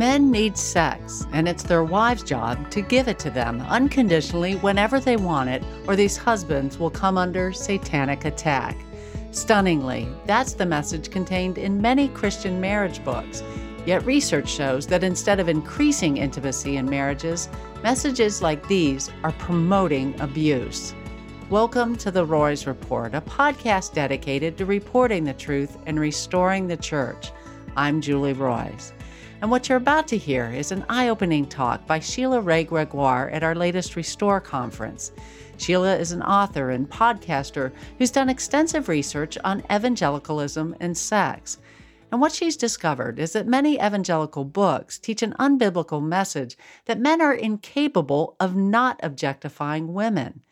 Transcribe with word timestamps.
Men 0.00 0.30
need 0.30 0.56
sex, 0.56 1.26
and 1.34 1.46
it's 1.46 1.62
their 1.62 1.84
wives' 1.84 2.22
job 2.22 2.70
to 2.70 2.80
give 2.80 3.06
it 3.06 3.18
to 3.18 3.28
them 3.28 3.60
unconditionally 3.60 4.54
whenever 4.54 4.98
they 4.98 5.18
want 5.18 5.50
it, 5.50 5.62
or 5.86 5.94
these 5.94 6.16
husbands 6.16 6.78
will 6.78 6.88
come 6.88 7.18
under 7.18 7.52
satanic 7.52 8.24
attack. 8.24 8.78
Stunningly, 9.30 10.08
that's 10.24 10.54
the 10.54 10.64
message 10.64 11.10
contained 11.10 11.58
in 11.58 11.82
many 11.82 12.08
Christian 12.08 12.62
marriage 12.62 13.04
books. 13.04 13.42
Yet 13.84 14.06
research 14.06 14.48
shows 14.48 14.86
that 14.86 15.04
instead 15.04 15.38
of 15.38 15.50
increasing 15.50 16.16
intimacy 16.16 16.78
in 16.78 16.88
marriages, 16.88 17.50
messages 17.82 18.40
like 18.40 18.66
these 18.68 19.10
are 19.22 19.32
promoting 19.32 20.18
abuse. 20.18 20.94
Welcome 21.50 21.94
to 21.96 22.10
the 22.10 22.24
Roys 22.24 22.66
Report, 22.66 23.14
a 23.14 23.20
podcast 23.20 23.92
dedicated 23.92 24.56
to 24.56 24.64
reporting 24.64 25.24
the 25.24 25.34
truth 25.34 25.76
and 25.84 26.00
restoring 26.00 26.68
the 26.68 26.78
church. 26.78 27.32
I'm 27.76 28.00
Julie 28.00 28.32
Roys. 28.32 28.94
And 29.40 29.50
what 29.50 29.68
you're 29.68 29.78
about 29.78 30.06
to 30.08 30.18
hear 30.18 30.50
is 30.50 30.70
an 30.70 30.84
eye 30.90 31.08
opening 31.08 31.46
talk 31.46 31.86
by 31.86 31.98
Sheila 31.98 32.42
Wray 32.42 32.62
Gregoire 32.62 33.30
at 33.30 33.42
our 33.42 33.54
latest 33.54 33.96
Restore 33.96 34.38
conference. 34.38 35.12
Sheila 35.56 35.96
is 35.96 36.12
an 36.12 36.22
author 36.22 36.68
and 36.68 36.90
podcaster 36.90 37.72
who's 37.96 38.10
done 38.10 38.28
extensive 38.28 38.86
research 38.86 39.38
on 39.42 39.64
evangelicalism 39.72 40.76
and 40.78 40.94
sex. 40.94 41.56
And 42.12 42.20
what 42.20 42.32
she's 42.32 42.56
discovered 42.58 43.18
is 43.18 43.32
that 43.32 43.46
many 43.46 43.76
evangelical 43.76 44.44
books 44.44 44.98
teach 44.98 45.22
an 45.22 45.34
unbiblical 45.38 46.02
message 46.02 46.58
that 46.84 47.00
men 47.00 47.22
are 47.22 47.32
incapable 47.32 48.36
of 48.38 48.54
not 48.54 49.00
objectifying 49.02 49.94
women. 49.94 50.42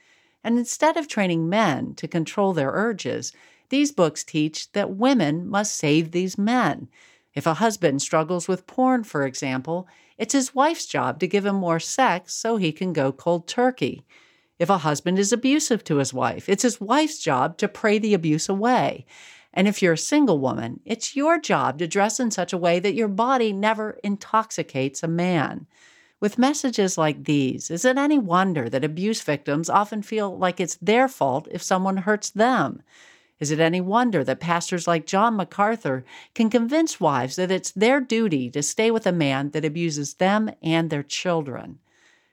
And 0.42 0.56
instead 0.56 0.96
of 0.96 1.08
training 1.08 1.46
men 1.50 1.94
to 1.96 2.08
control 2.08 2.54
their 2.54 2.70
urges, 2.70 3.34
these 3.68 3.92
books 3.92 4.24
teach 4.24 4.72
that 4.72 4.96
women 4.96 5.46
must 5.46 5.76
save 5.76 6.12
these 6.12 6.38
men. 6.38 6.88
If 7.38 7.46
a 7.46 7.54
husband 7.54 8.02
struggles 8.02 8.48
with 8.48 8.66
porn, 8.66 9.04
for 9.04 9.24
example, 9.24 9.86
it's 10.18 10.32
his 10.32 10.56
wife's 10.56 10.86
job 10.86 11.20
to 11.20 11.28
give 11.28 11.46
him 11.46 11.54
more 11.54 11.78
sex 11.78 12.34
so 12.34 12.56
he 12.56 12.72
can 12.72 12.92
go 12.92 13.12
cold 13.12 13.46
turkey. 13.46 14.04
If 14.58 14.68
a 14.68 14.78
husband 14.78 15.20
is 15.20 15.32
abusive 15.32 15.84
to 15.84 15.98
his 15.98 16.12
wife, 16.12 16.48
it's 16.48 16.64
his 16.64 16.80
wife's 16.80 17.20
job 17.20 17.56
to 17.58 17.68
pray 17.68 18.00
the 18.00 18.12
abuse 18.12 18.48
away. 18.48 19.06
And 19.54 19.68
if 19.68 19.80
you're 19.80 19.92
a 19.92 19.98
single 19.98 20.40
woman, 20.40 20.80
it's 20.84 21.14
your 21.14 21.38
job 21.38 21.78
to 21.78 21.86
dress 21.86 22.18
in 22.18 22.32
such 22.32 22.52
a 22.52 22.58
way 22.58 22.80
that 22.80 22.96
your 22.96 23.06
body 23.06 23.52
never 23.52 24.00
intoxicates 24.02 25.04
a 25.04 25.06
man. 25.06 25.68
With 26.18 26.38
messages 26.38 26.98
like 26.98 27.22
these, 27.22 27.70
is 27.70 27.84
it 27.84 27.98
any 27.98 28.18
wonder 28.18 28.68
that 28.68 28.82
abuse 28.82 29.22
victims 29.22 29.70
often 29.70 30.02
feel 30.02 30.36
like 30.36 30.58
it's 30.58 30.74
their 30.82 31.06
fault 31.06 31.46
if 31.52 31.62
someone 31.62 31.98
hurts 31.98 32.30
them? 32.30 32.82
Is 33.40 33.50
it 33.50 33.60
any 33.60 33.80
wonder 33.80 34.24
that 34.24 34.40
pastors 34.40 34.88
like 34.88 35.06
John 35.06 35.36
MacArthur 35.36 36.04
can 36.34 36.50
convince 36.50 37.00
wives 37.00 37.36
that 37.36 37.50
it's 37.50 37.70
their 37.70 38.00
duty 38.00 38.50
to 38.50 38.62
stay 38.62 38.90
with 38.90 39.06
a 39.06 39.12
man 39.12 39.50
that 39.50 39.64
abuses 39.64 40.14
them 40.14 40.50
and 40.62 40.90
their 40.90 41.02
children? 41.02 41.78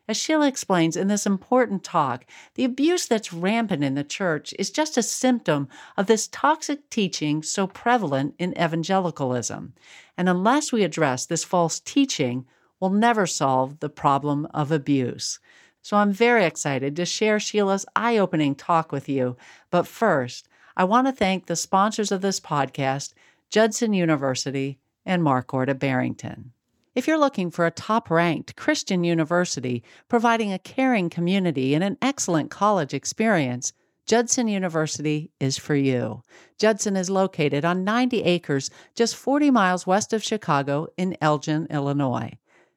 As 0.08 0.18
Sheila 0.18 0.48
explains 0.48 0.96
in 0.96 1.08
this 1.08 1.26
important 1.26 1.84
talk, 1.84 2.26
the 2.54 2.64
abuse 2.64 3.08
that's 3.08 3.34
rampant 3.34 3.84
in 3.84 3.96
the 3.96 4.04
church 4.04 4.54
is 4.60 4.70
just 4.70 4.98
a 4.98 5.04
symptom 5.04 5.68
of 5.98 6.06
this 6.06 6.28
toxic 6.28 6.90
teaching 6.92 7.42
so 7.42 7.66
prevalent 7.66 8.36
in 8.38 8.52
evangelicalism. 8.54 9.74
And 10.16 10.30
unless 10.30 10.72
we 10.72 10.84
address 10.84 11.26
this 11.26 11.44
false 11.44 11.80
teaching, 11.80 12.46
we'll 12.80 12.92
never 12.92 13.26
solve 13.26 13.80
the 13.80 13.90
problem 13.90 14.48
of 14.54 14.72
abuse. 14.72 15.40
So 15.82 15.98
I'm 15.98 16.12
very 16.12 16.46
excited 16.46 16.96
to 16.96 17.06
share 17.06 17.40
Sheila's 17.40 17.86
eye 17.96 18.18
opening 18.18 18.54
talk 18.54 18.92
with 18.92 19.10
you. 19.10 19.38
But 19.72 19.88
first, 19.88 20.48
I 20.78 20.84
want 20.84 21.08
to 21.08 21.14
thank 21.14 21.46
the 21.46 21.56
sponsors 21.56 22.12
of 22.12 22.22
this 22.22 22.42
podcast, 22.42 23.14
Judson 23.50 23.94
University 23.94 24.78
and 25.06 25.24
Marquardt 25.24 25.80
Barrington. 25.80 26.52
If 26.96 27.08
you're 27.08 27.18
looking 27.18 27.50
for 27.50 27.66
a 27.66 27.72
top 27.72 28.10
ranked 28.10 28.58
Christian 28.58 29.06
university 29.06 29.84
providing 30.10 30.52
a 30.52 30.60
caring 30.60 31.10
community 31.10 31.76
and 31.76 31.84
an 31.84 31.98
excellent 32.02 32.52
college 32.52 32.94
experience, 32.94 33.72
Judson 34.06 34.50
University 34.50 35.32
is 35.40 35.58
for 35.58 35.76
you. 35.76 36.22
Judson 36.60 36.98
is 36.98 37.10
located 37.10 37.64
on 37.64 37.86
90 37.86 38.24
acres 38.24 38.70
just 38.96 39.16
40 39.16 39.52
miles 39.52 39.88
west 39.88 40.12
of 40.12 40.24
Chicago 40.24 40.88
in 40.98 41.16
Elgin, 41.22 41.68
Illinois. 41.70 42.34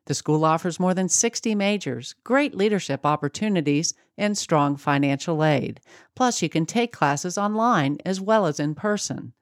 The 0.09 0.15
school 0.15 0.43
offers 0.47 0.81
more 0.81 0.95
than 0.95 1.11
60 1.11 1.55
majors, 1.55 2.15
great 2.25 2.55
leadership 2.55 3.05
opportunities, 3.05 3.93
and 4.17 4.39
strong 4.39 4.79
financial 4.79 5.45
aid. 5.45 5.83
Plus, 6.17 6.41
you 6.41 6.49
can 6.49 6.65
take 6.65 6.93
classes 6.95 7.37
online 7.37 7.99
as 8.07 8.19
well 8.19 8.47
as 8.47 8.59
in 8.59 8.75
person. 8.75 9.35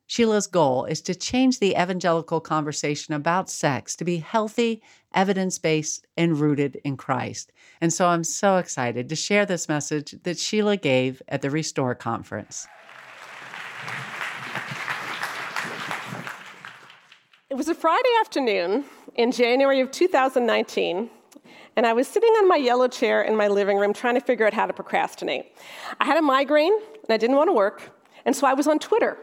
Sheila's 0.07 0.45
goal 0.45 0.85
is 0.85 1.01
to 1.01 1.15
change 1.15 1.59
the 1.59 1.71
evangelical 1.71 2.39
conversation 2.39 3.15
about 3.15 3.49
sex 3.49 3.95
to 3.95 4.05
be 4.05 4.17
healthy, 4.17 4.83
evidence 5.13 5.57
based, 5.57 6.05
and 6.15 6.39
rooted 6.39 6.79
in 6.83 6.95
Christ. 6.95 7.51
And 7.81 7.91
so 7.91 8.07
I'm 8.07 8.23
so 8.23 8.57
excited 8.57 9.09
to 9.09 9.15
share 9.15 9.45
this 9.45 9.67
message 9.67 10.15
that 10.23 10.37
Sheila 10.37 10.77
gave 10.77 11.23
at 11.27 11.41
the 11.41 11.49
Restore 11.49 11.95
Conference. 11.95 12.67
It 17.49 17.55
was 17.55 17.67
a 17.67 17.75
Friday 17.75 18.09
afternoon 18.21 18.85
in 19.15 19.31
January 19.31 19.79
of 19.79 19.89
2019 19.89 21.09
and 21.75 21.85
I 21.85 21.93
was 21.93 22.07
sitting 22.07 22.31
on 22.33 22.47
my 22.47 22.55
yellow 22.55 22.87
chair 22.87 23.21
in 23.21 23.35
my 23.35 23.47
living 23.47 23.77
room 23.77 23.93
trying 23.93 24.15
to 24.15 24.21
figure 24.21 24.45
out 24.45 24.53
how 24.53 24.65
to 24.65 24.73
procrastinate. 24.73 25.55
I 25.99 26.05
had 26.05 26.17
a 26.17 26.21
migraine 26.21 26.73
and 26.73 27.09
I 27.09 27.17
didn't 27.17 27.35
want 27.35 27.49
to 27.49 27.53
work, 27.53 27.91
and 28.25 28.35
so 28.35 28.47
I 28.47 28.53
was 28.53 28.67
on 28.67 28.79
Twitter. 28.79 29.17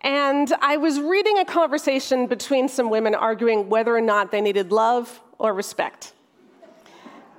And 0.00 0.52
I 0.60 0.78
was 0.78 1.00
reading 1.00 1.38
a 1.38 1.44
conversation 1.44 2.26
between 2.26 2.68
some 2.68 2.90
women 2.90 3.14
arguing 3.14 3.68
whether 3.68 3.96
or 3.96 4.00
not 4.00 4.32
they 4.32 4.40
needed 4.40 4.72
love 4.72 5.20
or 5.38 5.54
respect. 5.54 6.12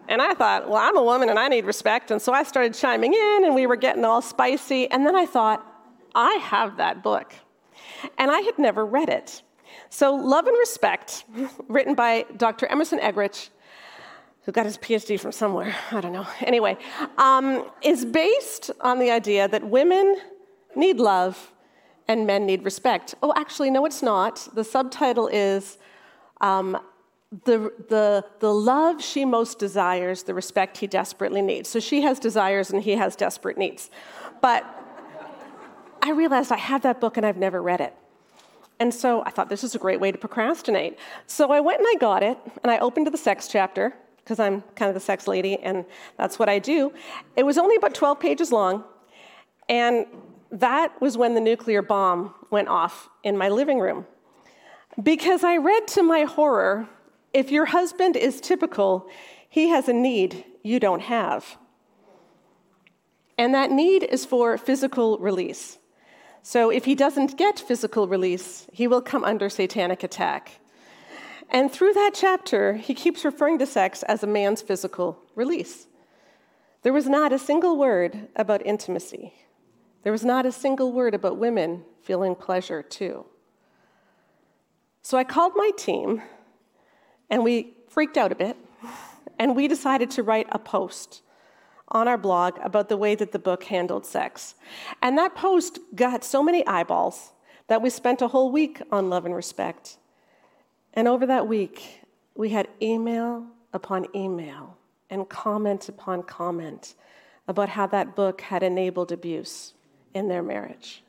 And 0.07 0.21
I 0.21 0.33
thought, 0.33 0.69
well, 0.69 0.77
I'm 0.77 0.97
a 0.97 1.03
woman 1.03 1.29
and 1.29 1.39
I 1.39 1.47
need 1.47 1.65
respect. 1.65 2.11
And 2.11 2.21
so 2.21 2.33
I 2.33 2.43
started 2.43 2.73
chiming 2.73 3.13
in 3.13 3.45
and 3.45 3.55
we 3.55 3.65
were 3.65 3.75
getting 3.75 4.05
all 4.05 4.21
spicy. 4.21 4.89
And 4.89 5.05
then 5.05 5.15
I 5.15 5.25
thought, 5.25 5.65
I 6.15 6.33
have 6.35 6.77
that 6.77 7.03
book. 7.03 7.33
And 8.17 8.29
I 8.29 8.39
had 8.39 8.57
never 8.57 8.85
read 8.85 9.09
it. 9.09 9.41
So, 9.89 10.15
Love 10.15 10.47
and 10.47 10.57
Respect, 10.59 11.23
written 11.67 11.95
by 11.95 12.25
Dr. 12.37 12.67
Emerson 12.67 12.99
Eggerichs, 12.99 13.49
who 14.43 14.51
got 14.51 14.65
his 14.65 14.77
PhD 14.77 15.19
from 15.19 15.31
somewhere, 15.31 15.75
I 15.91 16.01
don't 16.01 16.11
know. 16.11 16.27
Anyway, 16.41 16.77
um, 17.17 17.65
is 17.81 18.03
based 18.05 18.71
on 18.81 18.99
the 18.99 19.09
idea 19.09 19.47
that 19.47 19.63
women 19.63 20.17
need 20.75 20.97
love 20.97 21.53
and 22.07 22.27
men 22.27 22.45
need 22.45 22.65
respect. 22.65 23.15
Oh, 23.23 23.33
actually, 23.35 23.69
no, 23.69 23.85
it's 23.85 24.01
not. 24.01 24.47
The 24.53 24.63
subtitle 24.63 25.27
is 25.27 25.77
um, 26.41 26.77
the, 27.45 27.71
the, 27.89 28.25
the 28.39 28.53
love 28.53 29.01
she 29.01 29.23
most 29.23 29.59
desires, 29.59 30.23
the 30.23 30.33
respect 30.33 30.77
he 30.77 30.87
desperately 30.87 31.41
needs. 31.41 31.69
So 31.69 31.79
she 31.79 32.01
has 32.01 32.19
desires 32.19 32.69
and 32.69 32.83
he 32.83 32.91
has 32.91 33.15
desperate 33.15 33.57
needs. 33.57 33.89
But 34.41 34.65
I 36.01 36.11
realized 36.11 36.51
I 36.51 36.57
have 36.57 36.81
that 36.81 36.99
book 36.99 37.15
and 37.15 37.25
I've 37.25 37.37
never 37.37 37.61
read 37.61 37.79
it. 37.79 37.95
And 38.79 38.93
so 38.93 39.23
I 39.25 39.29
thought 39.29 39.47
this 39.47 39.63
is 39.63 39.73
a 39.73 39.79
great 39.79 40.01
way 40.01 40.11
to 40.11 40.17
procrastinate. 40.17 40.99
So 41.27 41.51
I 41.51 41.61
went 41.61 41.79
and 41.79 41.87
I 41.89 41.95
got 41.97 42.23
it 42.23 42.37
and 42.61 42.69
I 42.69 42.79
opened 42.79 43.05
to 43.05 43.11
the 43.11 43.17
sex 43.17 43.47
chapter 43.47 43.93
because 44.23 44.39
I'm 44.39 44.61
kind 44.75 44.89
of 44.89 44.95
the 44.95 45.01
sex 45.01 45.27
lady 45.27 45.57
and 45.59 45.85
that's 46.17 46.39
what 46.39 46.49
I 46.49 46.59
do. 46.59 46.93
It 47.35 47.43
was 47.43 47.57
only 47.57 47.75
about 47.75 47.93
12 47.93 48.19
pages 48.19 48.51
long, 48.51 48.83
and 49.69 50.05
that 50.51 51.01
was 51.01 51.17
when 51.17 51.33
the 51.33 51.41
nuclear 51.41 51.81
bomb 51.81 52.33
went 52.51 52.67
off 52.67 53.09
in 53.23 53.37
my 53.37 53.49
living 53.49 53.79
room. 53.79 54.05
Because 55.01 55.43
I 55.43 55.57
read 55.57 55.87
to 55.89 56.03
my 56.03 56.23
horror 56.23 56.87
if 57.33 57.49
your 57.49 57.65
husband 57.65 58.15
is 58.15 58.39
typical, 58.39 59.09
he 59.49 59.69
has 59.69 59.89
a 59.89 59.93
need 59.93 60.45
you 60.61 60.79
don't 60.79 61.01
have. 61.01 61.57
And 63.37 63.53
that 63.55 63.71
need 63.71 64.03
is 64.03 64.25
for 64.25 64.57
physical 64.57 65.17
release. 65.17 65.79
So 66.43 66.69
if 66.69 66.85
he 66.85 66.93
doesn't 66.93 67.37
get 67.37 67.59
physical 67.59 68.07
release, 68.07 68.67
he 68.71 68.87
will 68.87 69.01
come 69.01 69.23
under 69.23 69.49
satanic 69.49 70.03
attack. 70.03 70.59
And 71.49 71.71
through 71.71 71.93
that 71.93 72.11
chapter, 72.13 72.73
he 72.73 72.93
keeps 72.93 73.25
referring 73.25 73.59
to 73.59 73.65
sex 73.65 74.03
as 74.03 74.23
a 74.23 74.27
man's 74.27 74.61
physical 74.61 75.19
release. 75.35 75.87
There 76.81 76.93
was 76.93 77.07
not 77.07 77.31
a 77.31 77.39
single 77.39 77.77
word 77.77 78.27
about 78.35 78.65
intimacy. 78.65 79.33
There 80.03 80.11
was 80.11 80.25
not 80.25 80.45
a 80.45 80.51
single 80.51 80.91
word 80.91 81.13
about 81.13 81.37
women 81.37 81.85
feeling 82.01 82.35
pleasure 82.35 82.83
too. 82.83 83.25
So 85.01 85.17
I 85.17 85.23
called 85.23 85.53
my 85.55 85.71
team 85.77 86.21
and 87.29 87.43
we 87.43 87.73
freaked 87.87 88.17
out 88.17 88.31
a 88.31 88.35
bit 88.35 88.57
and 89.39 89.55
we 89.55 89.67
decided 89.67 90.11
to 90.11 90.23
write 90.23 90.47
a 90.51 90.59
post 90.59 91.21
on 91.89 92.07
our 92.07 92.17
blog 92.17 92.57
about 92.61 92.89
the 92.89 92.97
way 92.97 93.15
that 93.15 93.31
the 93.31 93.39
book 93.39 93.65
handled 93.65 94.05
sex. 94.05 94.55
And 95.01 95.17
that 95.17 95.35
post 95.35 95.79
got 95.95 96.23
so 96.23 96.41
many 96.43 96.65
eyeballs 96.65 97.31
that 97.67 97.81
we 97.81 97.89
spent 97.89 98.21
a 98.21 98.27
whole 98.27 98.51
week 98.51 98.81
on 98.91 99.09
love 99.09 99.25
and 99.25 99.35
respect. 99.35 99.97
And 100.93 101.07
over 101.07 101.25
that 101.25 101.47
week, 101.47 102.01
we 102.35 102.49
had 102.49 102.67
email 102.81 103.45
upon 103.73 104.07
email 104.15 104.77
and 105.09 105.27
comment 105.27 105.89
upon 105.89 106.23
comment 106.23 106.95
about 107.47 107.69
how 107.69 107.87
that 107.87 108.15
book 108.15 108.41
had 108.41 108.63
enabled 108.63 109.11
abuse 109.11 109.73
in 110.13 110.27
their 110.27 110.43
marriage. 110.43 111.03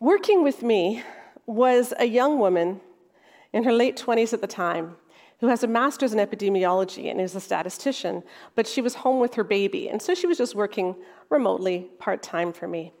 Working 0.00 0.42
with 0.42 0.62
me 0.62 1.02
was 1.46 1.92
a 1.98 2.04
young 2.04 2.38
woman 2.38 2.80
in 3.52 3.64
her 3.64 3.72
late 3.72 3.96
20s 3.96 4.32
at 4.32 4.40
the 4.40 4.46
time 4.46 4.96
who 5.40 5.46
has 5.48 5.62
a 5.62 5.66
master's 5.66 6.12
in 6.12 6.18
epidemiology 6.18 7.10
and 7.10 7.20
is 7.20 7.34
a 7.34 7.40
statistician, 7.40 8.22
but 8.54 8.66
she 8.66 8.80
was 8.80 8.96
home 8.96 9.20
with 9.20 9.34
her 9.34 9.44
baby, 9.44 9.88
and 9.88 10.02
so 10.02 10.14
she 10.14 10.26
was 10.26 10.36
just 10.36 10.54
working 10.54 10.96
remotely 11.30 11.88
part 11.98 12.22
time 12.22 12.52
for 12.52 12.66
me. 12.66 12.92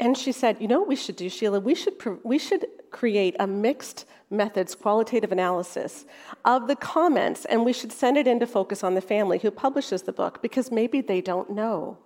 And 0.00 0.16
she 0.16 0.32
said, 0.32 0.56
You 0.60 0.66
know 0.66 0.80
what 0.80 0.88
we 0.88 0.96
should 0.96 1.16
do, 1.16 1.28
Sheila? 1.28 1.60
We 1.60 1.74
should, 1.74 1.94
we 2.24 2.38
should 2.38 2.66
create 2.90 3.36
a 3.38 3.46
mixed 3.46 4.06
methods 4.30 4.74
qualitative 4.74 5.30
analysis 5.30 6.06
of 6.44 6.68
the 6.68 6.76
comments, 6.76 7.44
and 7.44 7.64
we 7.64 7.74
should 7.74 7.92
send 7.92 8.16
it 8.16 8.26
in 8.26 8.40
to 8.40 8.46
Focus 8.46 8.82
on 8.82 8.94
the 8.94 9.02
Family, 9.02 9.38
who 9.38 9.50
publishes 9.50 10.02
the 10.02 10.12
book, 10.12 10.40
because 10.40 10.70
maybe 10.72 11.02
they 11.02 11.20
don't 11.20 11.50
know. 11.50 11.98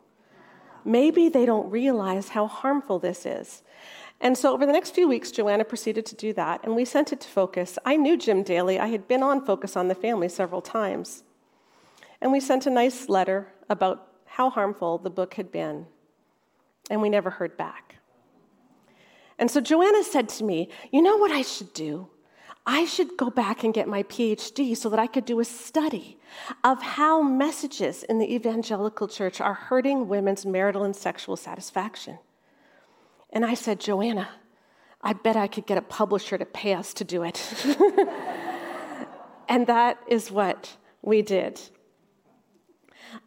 Maybe 0.85 1.29
they 1.29 1.47
don't 1.47 1.71
realize 1.71 2.31
how 2.31 2.47
harmful 2.49 2.99
this 2.99 3.25
is. 3.25 3.63
And 4.21 4.37
so 4.37 4.53
over 4.53 4.67
the 4.67 4.73
next 4.73 4.91
few 4.91 5.09
weeks, 5.09 5.31
Joanna 5.31 5.65
proceeded 5.65 6.05
to 6.07 6.17
do 6.17 6.33
that, 6.33 6.65
and 6.65 6.75
we 6.75 6.85
sent 6.85 7.13
it 7.13 7.21
to 7.21 7.29
Focus. 7.29 7.79
I 7.85 7.97
knew 7.97 8.17
Jim 8.17 8.43
Daly, 8.43 8.79
I 8.79 8.89
had 8.89 9.07
been 9.07 9.23
on 9.23 9.45
Focus 9.45 9.77
on 9.77 9.87
the 9.87 9.95
Family 9.95 10.29
several 10.29 10.61
times. 10.61 11.23
And 12.21 12.33
we 12.33 12.41
sent 12.41 12.67
a 12.67 12.71
nice 12.71 13.09
letter 13.09 13.53
about 13.71 14.09
how 14.25 14.51
harmful 14.51 14.99
the 14.99 15.11
book 15.11 15.35
had 15.35 15.53
been, 15.53 15.87
and 16.91 17.01
we 17.01 17.09
never 17.09 17.31
heard 17.31 17.57
back. 17.57 17.97
And 19.39 19.51
so 19.51 19.61
Joanna 19.61 20.05
said 20.05 20.29
to 20.31 20.45
me, 20.45 20.69
You 20.93 21.03
know 21.03 21.17
what 21.17 21.31
I 21.31 21.43
should 21.43 21.73
do? 21.73 22.09
I 22.67 22.87
should 22.87 23.17
go 23.19 23.29
back 23.29 23.63
and 23.63 23.75
get 23.75 23.89
my 23.89 24.05
PhD 24.05 24.75
so 24.77 24.89
that 24.89 24.99
I 24.99 25.07
could 25.07 25.27
do 25.27 25.39
a 25.41 25.45
study 25.45 26.19
of 26.63 26.81
how 26.81 27.21
messages 27.21 28.05
in 28.05 28.19
the 28.19 28.35
evangelical 28.35 29.07
church 29.07 29.41
are 29.41 29.53
hurting 29.53 30.09
women's 30.09 30.47
marital 30.47 30.83
and 30.83 30.97
sexual 30.97 31.37
satisfaction. 31.37 32.19
And 33.31 33.45
I 33.45 33.53
said, 33.53 33.81
Joanna, 33.81 34.29
I 35.03 35.13
bet 35.13 35.37
I 35.37 35.47
could 35.47 35.67
get 35.67 35.77
a 35.77 35.83
publisher 35.83 36.39
to 36.39 36.47
pay 36.47 36.73
us 36.73 36.95
to 36.95 37.05
do 37.05 37.23
it. 37.23 37.43
and 39.49 39.67
that 39.67 39.99
is 40.09 40.31
what 40.31 40.77
we 41.03 41.21
did. 41.21 41.61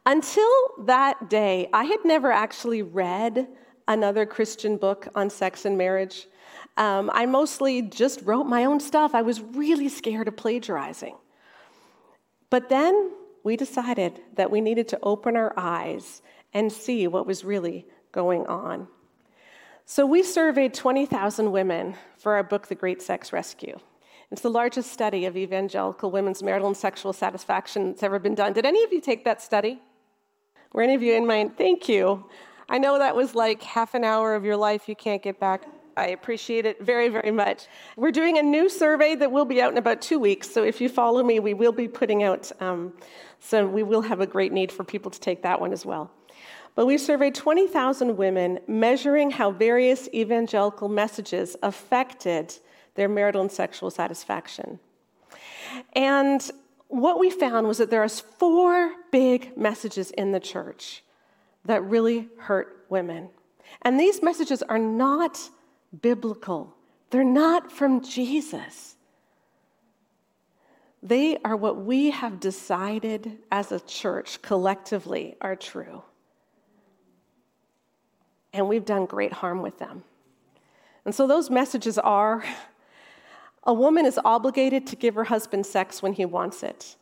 Until 0.06 0.51
that 0.80 1.30
day, 1.30 1.69
I 1.74 1.86
had 1.86 2.00
never 2.04 2.31
actually 2.31 2.81
read 2.81 3.48
another 3.88 4.25
Christian 4.25 4.78
book 4.78 5.07
on 5.16 5.30
sex 5.30 5.66
and 5.66 5.78
marriage. 5.78 6.28
Um, 6.75 7.10
I 7.13 7.25
mostly 7.25 7.81
just 7.81 8.22
wrote 8.24 8.45
my 8.45 8.66
own 8.66 8.80
stuff. 8.80 9.16
I 9.16 9.22
was 9.22 9.42
really 9.42 9.89
scared 9.89 10.28
of 10.28 10.36
plagiarizing. 10.38 11.16
But 12.50 12.69
then 12.69 13.12
we 13.44 13.56
decided 13.56 14.22
that 14.36 14.51
we 14.51 14.62
needed 14.62 14.88
to 14.89 15.00
open 15.04 15.36
our 15.36 15.54
eyes 15.57 16.22
and 16.54 16.72
see 16.72 17.07
what 17.07 17.25
was 17.25 17.44
really 17.44 17.86
going 18.12 18.45
on. 18.48 18.88
So 19.86 20.06
we 20.06 20.22
surveyed 20.22 20.74
20,000 20.74 21.51
women 21.51 21.95
for 22.18 22.34
our 22.34 22.44
book, 22.44 22.68
The 22.68 22.75
Great 22.75 23.01
Sex 23.01 23.31
Rescue. 23.31 23.80
It's 24.31 24.41
the 24.41 24.50
largest 24.50 24.91
study 24.91 25.25
of 25.25 25.38
evangelical 25.38 26.12
women's 26.12 26.44
marital 26.44 26.68
and 26.68 26.75
sexual 26.75 27.13
satisfaction 27.13 27.88
that's 27.88 28.03
ever 28.03 28.19
been 28.19 28.35
done. 28.35 28.51
Did 28.51 28.65
any 28.65 28.83
of 28.83 28.91
you 28.91 29.00
take 29.00 29.24
that 29.24 29.41
study? 29.41 29.81
Were 30.74 30.81
any 30.81 30.95
of 30.95 31.01
you 31.01 31.13
in 31.13 31.25
mind? 31.25 31.57
Thank 31.57 31.88
you. 31.88 32.25
I 32.68 32.77
know 32.77 33.00
that 33.00 33.15
was 33.15 33.35
like 33.35 33.63
half 33.63 33.94
an 33.94 34.03
hour 34.03 34.35
of 34.35 34.44
your 34.44 34.57
life 34.57 34.89
you 34.89 34.95
can't 34.95 35.24
get 35.24 35.39
back. 35.39 35.63
I 35.95 36.07
appreciate 36.09 36.65
it 36.65 36.83
very, 36.83 37.07
very 37.07 37.31
much. 37.31 37.68
We're 37.95 38.12
doing 38.12 38.38
a 38.38 38.44
new 38.44 38.69
survey 38.69 39.15
that 39.15 39.31
will 39.31 39.45
be 39.45 39.62
out 39.62 39.71
in 39.71 39.77
about 39.77 40.01
two 40.01 40.19
weeks. 40.19 40.51
So 40.51 40.63
if 40.63 40.81
you 40.81 40.89
follow 40.89 41.24
me, 41.24 41.39
we 41.39 41.53
will 41.53 41.71
be 41.71 41.88
putting 41.88 42.21
out, 42.21 42.51
um, 42.59 42.94
so 43.39 43.65
we 43.65 43.81
will 43.81 44.01
have 44.01 44.19
a 44.19 44.27
great 44.27 44.51
need 44.51 44.71
for 44.71 44.83
people 44.83 45.09
to 45.09 45.19
take 45.19 45.41
that 45.44 45.59
one 45.59 45.71
as 45.71 45.85
well. 45.85 46.12
But 46.75 46.85
we 46.85 47.00
surveyed 47.00 47.33
20,000 47.33 48.15
women 48.18 48.59
measuring 48.68 49.31
how 49.31 49.50
various 49.50 50.07
evangelical 50.13 50.89
messages 50.89 51.56
affected 51.63 52.56
their 52.98 53.08
marital 53.08 53.42
and 53.42 53.52
sexual 53.52 53.90
satisfaction. 53.90 54.80
And 55.94 56.42
what 56.90 57.20
we 57.20 57.30
found 57.30 57.68
was 57.68 57.78
that 57.78 57.90
there 57.90 58.04
are 58.04 58.10
four 58.10 58.94
big 59.12 59.58
messages 59.58 60.12
in 60.12 60.34
the 60.34 60.40
church 60.42 61.04
that 61.64 61.82
really 61.84 62.28
hurt 62.38 62.86
women. 62.90 63.30
And 63.82 63.98
these 63.98 64.22
messages 64.22 64.62
are 64.64 64.80
not 64.80 65.40
biblical, 66.02 66.76
they're 67.10 67.24
not 67.24 67.72
from 67.72 68.04
Jesus. 68.04 68.96
They 71.02 71.38
are 71.46 71.56
what 71.56 71.86
we 71.86 72.10
have 72.10 72.40
decided 72.40 73.38
as 73.52 73.72
a 73.72 73.80
church 73.80 74.42
collectively 74.42 75.38
are 75.40 75.56
true 75.56 76.02
and 78.58 78.68
we've 78.68 78.86
done 78.86 79.06
great 79.06 79.32
harm 79.32 79.62
with 79.62 79.78
them. 79.78 80.04
And 81.06 81.14
so 81.14 81.28
those 81.28 81.50
messages 81.50 81.98
are 81.98 82.44
a 83.68 83.74
woman 83.74 84.08
is 84.08 84.19
obligated 84.25 84.88
to 84.88 84.96
give 84.96 85.14
her 85.14 85.25
husband 85.25 85.68
sex 85.68 86.02
when 86.02 86.14
he 86.14 86.25
wants 86.25 86.64
it. 86.64 86.96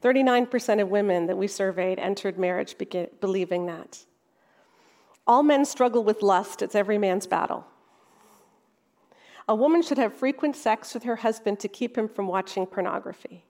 39% 0.00 0.80
of 0.80 0.88
women 0.88 1.26
that 1.26 1.36
we 1.36 1.46
surveyed 1.46 1.98
entered 1.98 2.38
marriage 2.38 2.76
believing 3.20 3.66
that. 3.66 4.04
All 5.26 5.42
men 5.42 5.66
struggle 5.66 6.02
with 6.02 6.22
lust, 6.22 6.62
it's 6.62 6.74
every 6.74 6.96
man's 6.96 7.26
battle. 7.26 7.66
A 9.46 9.54
woman 9.54 9.82
should 9.82 9.98
have 9.98 10.14
frequent 10.14 10.56
sex 10.56 10.94
with 10.94 11.02
her 11.02 11.16
husband 11.16 11.60
to 11.60 11.68
keep 11.68 11.98
him 11.98 12.08
from 12.08 12.26
watching 12.26 12.64
pornography. 12.64 13.44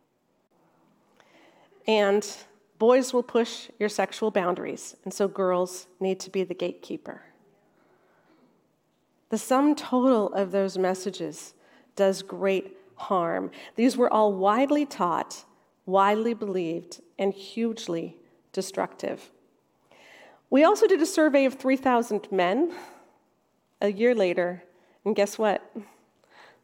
And 1.86 2.26
Boys 2.82 3.14
will 3.14 3.22
push 3.22 3.70
your 3.78 3.88
sexual 3.88 4.32
boundaries, 4.32 4.96
and 5.04 5.14
so 5.14 5.28
girls 5.28 5.86
need 6.00 6.18
to 6.18 6.30
be 6.30 6.42
the 6.42 6.52
gatekeeper. 6.52 7.22
The 9.28 9.38
sum 9.38 9.76
total 9.76 10.32
of 10.34 10.50
those 10.50 10.76
messages 10.76 11.54
does 11.96 12.22
great 12.22 12.76
harm. 12.96 13.50
These 13.76 13.96
were 13.96 14.12
all 14.12 14.32
widely 14.32 14.86
taught, 14.86 15.44
widely 15.86 16.34
believed, 16.34 17.00
and 17.18 17.32
hugely 17.32 18.16
destructive. 18.52 19.30
We 20.50 20.64
also 20.64 20.86
did 20.86 21.00
a 21.00 21.06
survey 21.06 21.44
of 21.44 21.54
3,000 21.54 22.30
men 22.30 22.72
a 23.80 23.90
year 23.92 24.14
later, 24.14 24.62
and 25.04 25.16
guess 25.16 25.38
what? 25.38 25.62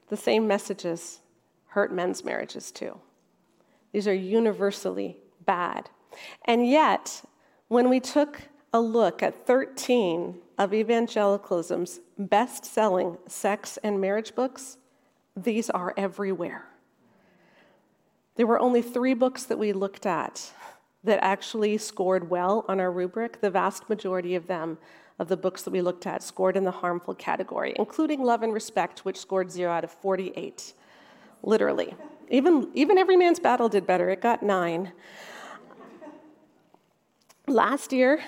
The 0.08 0.16
same 0.16 0.46
messages 0.46 1.20
hurt 1.68 1.92
men's 1.92 2.24
marriages 2.24 2.70
too. 2.70 2.98
These 3.92 4.08
are 4.08 4.14
universally 4.14 5.18
bad. 5.44 5.90
And 6.44 6.68
yet, 6.68 7.22
when 7.68 7.88
we 7.88 8.00
took 8.00 8.40
a 8.72 8.80
look 8.80 9.22
at 9.22 9.46
13 9.46 10.38
of 10.58 10.74
evangelicalism's 10.74 12.00
best 12.18 12.64
selling 12.64 13.16
sex 13.26 13.78
and 13.82 14.00
marriage 14.00 14.34
books, 14.34 14.77
these 15.42 15.70
are 15.70 15.94
everywhere. 15.96 16.66
There 18.36 18.46
were 18.46 18.58
only 18.58 18.82
three 18.82 19.14
books 19.14 19.44
that 19.44 19.58
we 19.58 19.72
looked 19.72 20.06
at 20.06 20.52
that 21.04 21.18
actually 21.22 21.78
scored 21.78 22.30
well 22.30 22.64
on 22.68 22.80
our 22.80 22.90
rubric. 22.90 23.40
The 23.40 23.50
vast 23.50 23.88
majority 23.88 24.34
of 24.34 24.46
them, 24.46 24.78
of 25.18 25.28
the 25.28 25.36
books 25.36 25.62
that 25.62 25.70
we 25.70 25.80
looked 25.80 26.06
at, 26.06 26.22
scored 26.22 26.56
in 26.56 26.64
the 26.64 26.70
harmful 26.70 27.14
category, 27.14 27.72
including 27.76 28.22
Love 28.22 28.42
and 28.42 28.52
Respect, 28.52 29.04
which 29.04 29.18
scored 29.18 29.50
zero 29.50 29.72
out 29.72 29.84
of 29.84 29.90
48, 29.90 30.72
literally. 31.42 31.94
Even, 32.28 32.68
even 32.74 32.98
Every 32.98 33.16
Man's 33.16 33.40
Battle 33.40 33.68
did 33.68 33.86
better, 33.86 34.10
it 34.10 34.20
got 34.20 34.42
nine. 34.42 34.92
Last 37.46 37.92
year, 37.92 38.22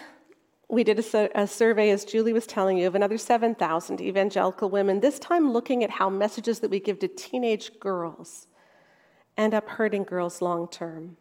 we 0.71 0.85
did 0.85 0.99
a, 0.99 1.41
a, 1.41 1.47
survey, 1.47 1.91
as 1.91 2.05
Julie 2.05 2.33
was 2.33 2.47
telling 2.47 2.79
you, 2.79 2.87
of 2.87 2.95
another 2.95 3.19
7,000 3.19 4.01
evangelical 4.01 4.71
women, 4.71 5.01
this 5.01 5.19
time 5.19 5.53
looking 5.53 5.83
at 5.83 5.91
how 5.91 6.09
messages 6.09 6.61
that 6.61 6.71
we 6.71 6.79
give 6.81 6.99
to 7.01 7.09
teenage 7.09 7.79
girls 7.81 8.47
end 9.37 9.55
up 9.55 9.69
hurting 9.69 10.05
girls 10.05 10.41
long 10.41 10.69
term. 10.69 11.17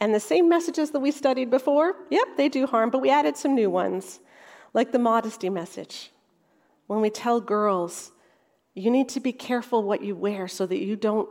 And 0.00 0.14
the 0.14 0.20
same 0.20 0.48
messages 0.48 0.90
that 0.90 1.00
we 1.00 1.10
studied 1.10 1.50
before, 1.50 1.94
yep, 2.10 2.26
they 2.36 2.48
do 2.48 2.66
harm, 2.66 2.90
but 2.90 3.00
we 3.00 3.10
added 3.10 3.36
some 3.36 3.54
new 3.54 3.70
ones. 3.70 4.20
Like 4.72 4.90
the 4.90 4.98
modesty 4.98 5.48
message. 5.48 6.10
When 6.88 7.00
we 7.00 7.10
tell 7.10 7.40
girls, 7.40 8.10
you 8.74 8.90
need 8.90 9.08
to 9.10 9.20
be 9.20 9.32
careful 9.32 9.84
what 9.84 10.02
you 10.02 10.16
wear 10.16 10.48
so 10.48 10.66
that 10.66 10.78
you 10.78 10.96
don't 10.96 11.28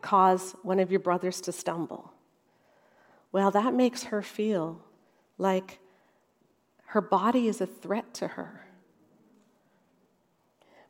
cause 0.00 0.54
one 0.62 0.78
of 0.78 0.92
your 0.92 1.00
brothers 1.00 1.40
to 1.42 1.52
stumble. 1.52 2.12
Well, 3.32 3.50
that 3.50 3.74
makes 3.74 4.04
her 4.04 4.22
feel 4.22 4.80
like 5.38 5.80
her 6.94 7.00
body 7.00 7.48
is 7.48 7.60
a 7.60 7.66
threat 7.66 8.14
to 8.14 8.28
her. 8.28 8.68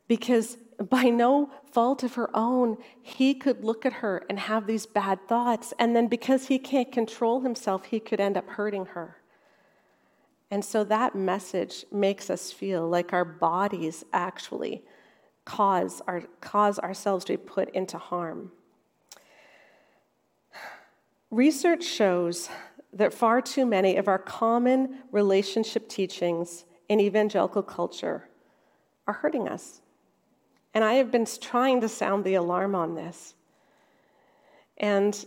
Because 0.07 0.59
by 0.91 1.05
no 1.05 1.51
fault 1.73 2.03
of 2.03 2.17
her 2.17 2.29
own, 2.37 2.77
he 3.01 3.33
could 3.33 3.65
look 3.65 3.87
at 3.87 3.95
her 3.95 4.23
and 4.29 4.39
have 4.39 4.67
these 4.67 4.85
bad 4.85 5.27
thoughts. 5.27 5.73
And 5.79 5.97
then 5.97 6.09
because 6.09 6.49
he 6.49 6.59
can't 6.59 6.93
control 6.93 7.41
himself, 7.41 7.87
he 7.87 8.01
could 8.01 8.21
end 8.21 8.37
up 8.37 8.47
hurting 8.51 8.85
her. 8.85 9.17
And 10.51 10.63
so 10.63 10.85
that 10.85 11.15
message 11.15 11.87
makes 11.91 12.29
us 12.29 12.53
feel 12.53 12.87
like 12.87 13.15
our 13.15 13.25
bodies 13.25 14.05
actually 14.13 14.83
cause, 15.47 16.03
our, 16.07 16.25
cause 16.43 16.79
ourselves 16.79 17.25
to 17.25 17.33
be 17.33 17.39
put 17.39 17.71
into 17.71 17.97
harm. 17.97 18.53
Research 21.31 21.83
shows 21.83 22.51
that 22.95 23.13
far 23.13 23.43
too 23.43 23.67
many 23.67 23.97
of 23.97 24.09
our 24.09 24.19
common 24.19 24.99
relationship 25.11 25.89
teachings 25.89 26.65
in 26.89 27.01
evangelical 27.01 27.63
culture 27.63 28.29
are 29.07 29.15
hurting 29.15 29.49
us. 29.49 29.81
And 30.73 30.85
I 30.85 30.95
have 30.95 31.11
been 31.11 31.27
trying 31.41 31.81
to 31.83 31.89
sound 31.89 32.25
the 32.25 32.35
alarm 32.35 32.75
on 32.75 32.95
this. 32.95 33.35
And 34.79 35.25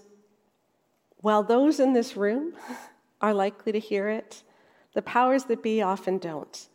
while 1.18 1.44
those 1.44 1.80
in 1.80 1.94
this 1.94 2.18
room 2.18 2.54
are 3.22 3.34
likely 3.34 3.72
to 3.72 3.80
hear 3.80 4.10
it, 4.10 4.44
the 4.94 5.02
powers 5.02 5.46
that 5.46 5.62
be 5.62 5.82
often 5.82 6.18
don't. 6.18 6.68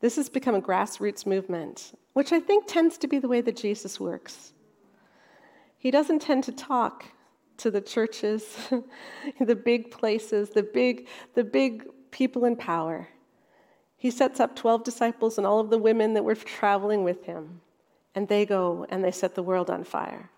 This 0.00 0.16
has 0.16 0.28
become 0.28 0.54
a 0.54 0.62
grassroots 0.62 1.26
movement, 1.26 1.92
which 2.14 2.32
I 2.32 2.40
think 2.40 2.66
tends 2.66 2.96
to 2.98 3.08
be 3.08 3.18
the 3.18 3.28
way 3.28 3.40
that 3.42 3.56
Jesus 3.56 4.00
works. 4.00 4.52
He 5.76 5.90
doesn't 5.90 6.22
tend 6.22 6.44
to 6.44 6.52
talk 6.52 7.06
to 7.60 7.70
the 7.70 7.80
churches, 7.80 8.56
the 9.40 9.56
big 9.56 9.90
places, 9.90 10.50
the 10.50 10.62
big, 10.62 11.08
the 11.34 11.44
big 11.44 11.86
people 12.10 12.44
in 12.44 12.56
power. 12.56 13.08
He 13.96 14.10
sets 14.10 14.40
up 14.40 14.56
12 14.56 14.84
disciples 14.84 15.36
and 15.38 15.46
all 15.46 15.60
of 15.60 15.70
the 15.70 15.78
women 15.78 16.14
that 16.14 16.24
were 16.24 16.34
traveling 16.34 17.04
with 17.04 17.24
him, 17.24 17.60
and 18.14 18.28
they 18.28 18.46
go 18.46 18.86
and 18.88 19.04
they 19.04 19.10
set 19.10 19.34
the 19.34 19.42
world 19.42 19.70
on 19.70 19.84
fire. 19.84 20.30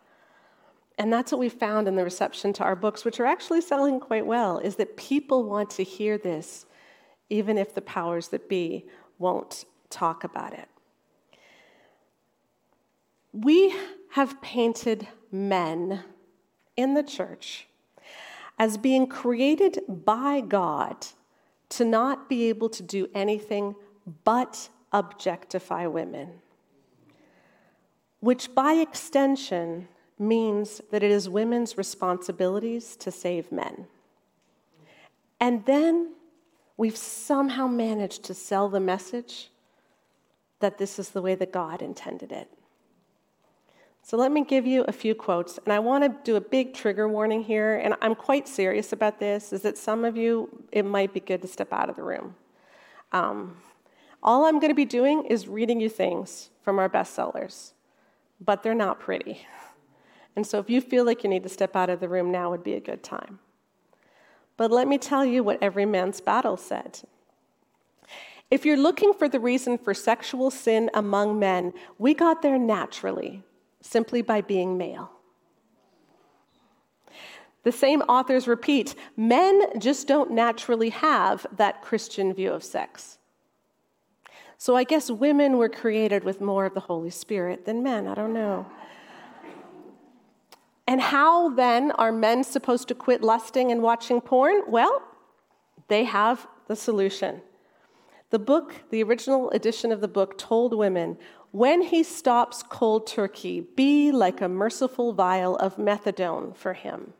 And 0.98 1.12
that's 1.12 1.32
what 1.32 1.38
we 1.38 1.48
found 1.48 1.88
in 1.88 1.96
the 1.96 2.04
reception 2.04 2.52
to 2.54 2.64
our 2.64 2.76
books, 2.76 3.04
which 3.04 3.18
are 3.18 3.24
actually 3.24 3.60
selling 3.60 3.98
quite 3.98 4.26
well, 4.26 4.58
is 4.58 4.76
that 4.76 4.96
people 4.96 5.44
want 5.44 5.70
to 5.70 5.84
hear 5.84 6.18
this, 6.18 6.66
even 7.30 7.56
if 7.56 7.74
the 7.74 7.80
powers 7.80 8.28
that 8.28 8.48
be 8.48 8.86
won't 9.18 9.64
talk 9.90 10.24
about 10.24 10.52
it. 10.52 10.68
We 13.32 13.74
have 14.10 14.42
painted 14.42 15.08
men 15.30 16.04
in 16.76 16.94
the 16.94 17.02
church 17.02 17.66
as 18.58 18.76
being 18.76 19.06
created 19.06 19.80
by 19.88 20.40
God 20.40 21.06
to 21.70 21.84
not 21.84 22.28
be 22.28 22.48
able 22.48 22.68
to 22.68 22.82
do 22.82 23.08
anything 23.14 23.74
but 24.24 24.68
objectify 24.92 25.86
women, 25.86 26.28
which 28.20 28.54
by 28.54 28.74
extension 28.74 29.88
means 30.18 30.80
that 30.90 31.02
it 31.02 31.10
is 31.10 31.28
women's 31.28 31.78
responsibilities 31.78 32.94
to 32.96 33.10
save 33.10 33.50
men. 33.50 33.86
And 35.40 35.64
then 35.64 36.12
we've 36.76 36.96
somehow 36.96 37.66
managed 37.66 38.22
to 38.24 38.34
sell 38.34 38.68
the 38.68 38.80
message 38.80 39.50
that 40.60 40.78
this 40.78 40.98
is 40.98 41.10
the 41.10 41.22
way 41.22 41.34
that 41.34 41.52
God 41.52 41.82
intended 41.82 42.30
it. 42.30 42.48
So 44.04 44.16
let 44.16 44.32
me 44.32 44.44
give 44.44 44.66
you 44.66 44.84
a 44.88 44.92
few 44.92 45.14
quotes, 45.14 45.58
and 45.64 45.72
I 45.72 45.78
want 45.78 46.02
to 46.02 46.14
do 46.24 46.34
a 46.36 46.40
big 46.40 46.74
trigger 46.74 47.08
warning 47.08 47.44
here, 47.44 47.76
and 47.76 47.94
I'm 48.02 48.16
quite 48.16 48.48
serious 48.48 48.92
about 48.92 49.20
this, 49.20 49.52
is 49.52 49.62
that 49.62 49.78
some 49.78 50.04
of 50.04 50.16
you, 50.16 50.64
it 50.72 50.84
might 50.84 51.14
be 51.14 51.20
good 51.20 51.40
to 51.42 51.48
step 51.48 51.72
out 51.72 51.88
of 51.88 51.94
the 51.94 52.02
room. 52.02 52.34
Um, 53.12 53.58
all 54.20 54.44
I'm 54.44 54.58
going 54.58 54.70
to 54.70 54.74
be 54.74 54.84
doing 54.84 55.24
is 55.26 55.46
reading 55.46 55.80
you 55.80 55.88
things 55.88 56.50
from 56.62 56.80
our 56.80 56.88
bestsellers, 56.88 57.72
but 58.40 58.64
they're 58.64 58.74
not 58.74 58.98
pretty. 58.98 59.46
And 60.34 60.46
so 60.46 60.58
if 60.58 60.68
you 60.68 60.80
feel 60.80 61.04
like 61.04 61.22
you 61.22 61.30
need 61.30 61.44
to 61.44 61.48
step 61.48 61.76
out 61.76 61.88
of 61.88 62.00
the 62.00 62.08
room 62.08 62.32
now 62.32 62.50
would 62.50 62.64
be 62.64 62.74
a 62.74 62.80
good 62.80 63.02
time. 63.02 63.38
But 64.56 64.70
let 64.70 64.88
me 64.88 64.98
tell 64.98 65.24
you 65.24 65.44
what 65.44 65.62
every 65.62 65.86
man's 65.86 66.20
battle 66.20 66.56
said. 66.56 67.00
If 68.50 68.66
you're 68.66 68.76
looking 68.76 69.12
for 69.12 69.28
the 69.28 69.40
reason 69.40 69.78
for 69.78 69.94
sexual 69.94 70.50
sin 70.50 70.90
among 70.92 71.38
men, 71.38 71.72
we 71.98 72.14
got 72.14 72.42
there 72.42 72.58
naturally 72.58 73.42
simply 73.82 74.22
by 74.22 74.40
being 74.40 74.78
male. 74.78 75.10
The 77.64 77.72
same 77.72 78.00
authors 78.02 78.48
repeat 78.48 78.94
men 79.16 79.78
just 79.78 80.08
don't 80.08 80.32
naturally 80.32 80.88
have 80.90 81.46
that 81.56 81.82
Christian 81.82 82.32
view 82.32 82.52
of 82.52 82.64
sex. 82.64 83.18
So 84.58 84.76
I 84.76 84.84
guess 84.84 85.10
women 85.10 85.58
were 85.58 85.68
created 85.68 86.24
with 86.24 86.40
more 86.40 86.66
of 86.66 86.74
the 86.74 86.80
Holy 86.80 87.10
Spirit 87.10 87.66
than 87.66 87.82
men. 87.82 88.06
I 88.06 88.14
don't 88.14 88.32
know. 88.32 88.66
And 90.86 91.00
how 91.00 91.50
then 91.50 91.92
are 91.92 92.12
men 92.12 92.44
supposed 92.44 92.88
to 92.88 92.94
quit 92.94 93.22
lusting 93.22 93.70
and 93.70 93.82
watching 93.82 94.20
porn? 94.20 94.62
Well, 94.68 95.02
they 95.88 96.04
have 96.04 96.46
the 96.66 96.76
solution. 96.76 97.42
The 98.30 98.38
book, 98.38 98.74
the 98.90 99.02
original 99.02 99.50
edition 99.50 99.92
of 99.92 100.00
the 100.00 100.08
book, 100.08 100.38
told 100.38 100.76
women 100.76 101.18
when 101.52 101.82
he 101.82 102.02
stops 102.02 102.62
cold 102.62 103.06
turkey, 103.06 103.60
be 103.60 104.10
like 104.10 104.40
a 104.40 104.48
merciful 104.48 105.12
vial 105.12 105.56
of 105.56 105.76
methadone 105.76 106.56
for 106.56 106.72
him. 106.72 107.12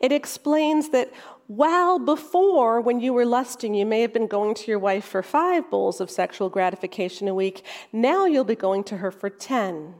It 0.00 0.12
explains 0.12 0.90
that 0.90 1.12
while 1.46 1.98
before, 1.98 2.80
when 2.80 3.00
you 3.00 3.12
were 3.12 3.24
lusting, 3.24 3.74
you 3.74 3.86
may 3.86 4.00
have 4.02 4.12
been 4.12 4.26
going 4.26 4.54
to 4.54 4.70
your 4.70 4.78
wife 4.78 5.04
for 5.04 5.22
five 5.22 5.70
bowls 5.70 6.00
of 6.00 6.10
sexual 6.10 6.50
gratification 6.50 7.28
a 7.28 7.34
week, 7.34 7.64
now 7.92 8.26
you'll 8.26 8.44
be 8.44 8.56
going 8.56 8.84
to 8.84 8.98
her 8.98 9.10
for 9.10 9.30
10. 9.30 9.94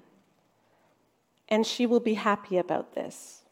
And 1.48 1.66
she 1.66 1.86
will 1.86 2.00
be 2.00 2.14
happy 2.14 2.58
about 2.58 2.94
this. 2.94 3.42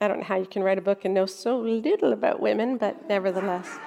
I 0.00 0.08
don't 0.08 0.18
know 0.18 0.24
how 0.24 0.36
you 0.36 0.46
can 0.46 0.62
write 0.62 0.78
a 0.78 0.82
book 0.82 1.04
and 1.04 1.14
know 1.14 1.26
so 1.26 1.58
little 1.58 2.12
about 2.12 2.40
women, 2.40 2.76
but 2.76 3.08
nevertheless. 3.08 3.78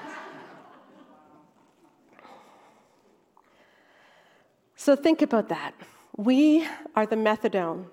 So 4.83 4.97
think 4.97 5.21
about 5.21 5.47
that. 5.47 5.73
We 6.17 6.67
are 6.93 7.05
the 7.05 7.15
methadone 7.15 7.85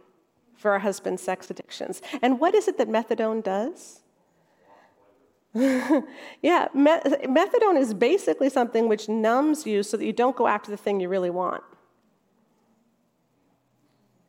for 0.56 0.72
our 0.72 0.80
husband's 0.80 1.22
sex 1.22 1.48
addictions. 1.48 2.02
And 2.20 2.40
what 2.40 2.52
is 2.52 2.66
it 2.66 2.78
that 2.78 2.88
methadone 2.88 3.44
does? 3.44 4.00
yeah, 5.54 6.66
methadone 6.74 7.78
is 7.78 7.94
basically 7.94 8.50
something 8.50 8.88
which 8.88 9.08
numbs 9.08 9.68
you 9.68 9.84
so 9.84 9.96
that 9.98 10.04
you 10.04 10.12
don't 10.12 10.34
go 10.34 10.48
after 10.48 10.68
the 10.68 10.76
thing 10.76 10.98
you 10.98 11.08
really 11.08 11.30
want. 11.30 11.62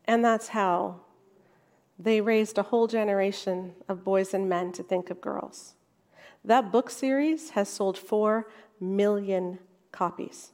And 0.05 0.23
that's 0.23 0.49
how 0.49 0.99
they 1.97 2.21
raised 2.21 2.59
a 2.59 2.63
whole 2.69 2.85
generation 2.85 3.73
of 3.89 4.03
boys 4.03 4.35
and 4.35 4.47
men 4.47 4.71
to 4.73 4.83
think 4.83 5.09
of 5.09 5.19
girls. 5.19 5.73
That 6.45 6.71
book 6.71 6.91
series 6.91 7.49
has 7.57 7.69
sold 7.69 7.97
4 7.97 8.47
million 8.79 9.57
copies. 9.91 10.51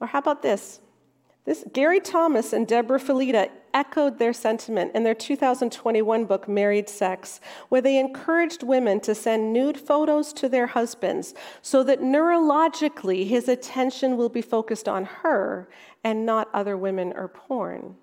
Or 0.00 0.06
how 0.06 0.18
about 0.18 0.42
this? 0.42 0.80
This 1.44 1.64
Gary 1.72 2.00
Thomas 2.00 2.52
and 2.52 2.66
Deborah 2.66 2.98
Fileta 2.98 3.50
echoed 3.74 4.18
their 4.18 4.32
sentiment 4.32 4.92
in 4.94 5.04
their 5.04 5.14
2021 5.14 6.24
book 6.24 6.48
Married 6.48 6.88
Sex, 6.88 7.40
where 7.68 7.82
they 7.82 7.98
encouraged 7.98 8.62
women 8.62 9.00
to 9.00 9.14
send 9.14 9.52
nude 9.52 9.78
photos 9.78 10.32
to 10.34 10.48
their 10.48 10.68
husbands 10.68 11.34
so 11.60 11.82
that 11.82 12.00
neurologically 12.00 13.26
his 13.26 13.48
attention 13.48 14.16
will 14.16 14.30
be 14.30 14.40
focused 14.40 14.88
on 14.88 15.04
her 15.04 15.68
and 16.02 16.24
not 16.24 16.48
other 16.54 16.76
women 16.78 17.12
or 17.14 17.28
porn. 17.28 17.96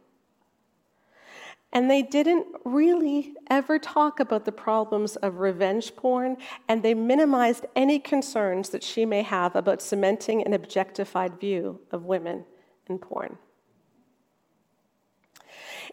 And 1.73 1.89
they 1.89 2.01
didn't 2.01 2.47
really 2.65 3.33
ever 3.49 3.79
talk 3.79 4.19
about 4.19 4.43
the 4.43 4.51
problems 4.51 5.15
of 5.17 5.39
revenge 5.39 5.95
porn, 5.95 6.37
and 6.67 6.83
they 6.83 6.93
minimized 6.93 7.65
any 7.75 7.97
concerns 7.97 8.69
that 8.69 8.83
she 8.83 9.05
may 9.05 9.21
have 9.21 9.55
about 9.55 9.81
cementing 9.81 10.45
an 10.45 10.53
objectified 10.53 11.39
view 11.39 11.79
of 11.91 12.03
women 12.03 12.43
in 12.87 12.99
porn. 12.99 13.37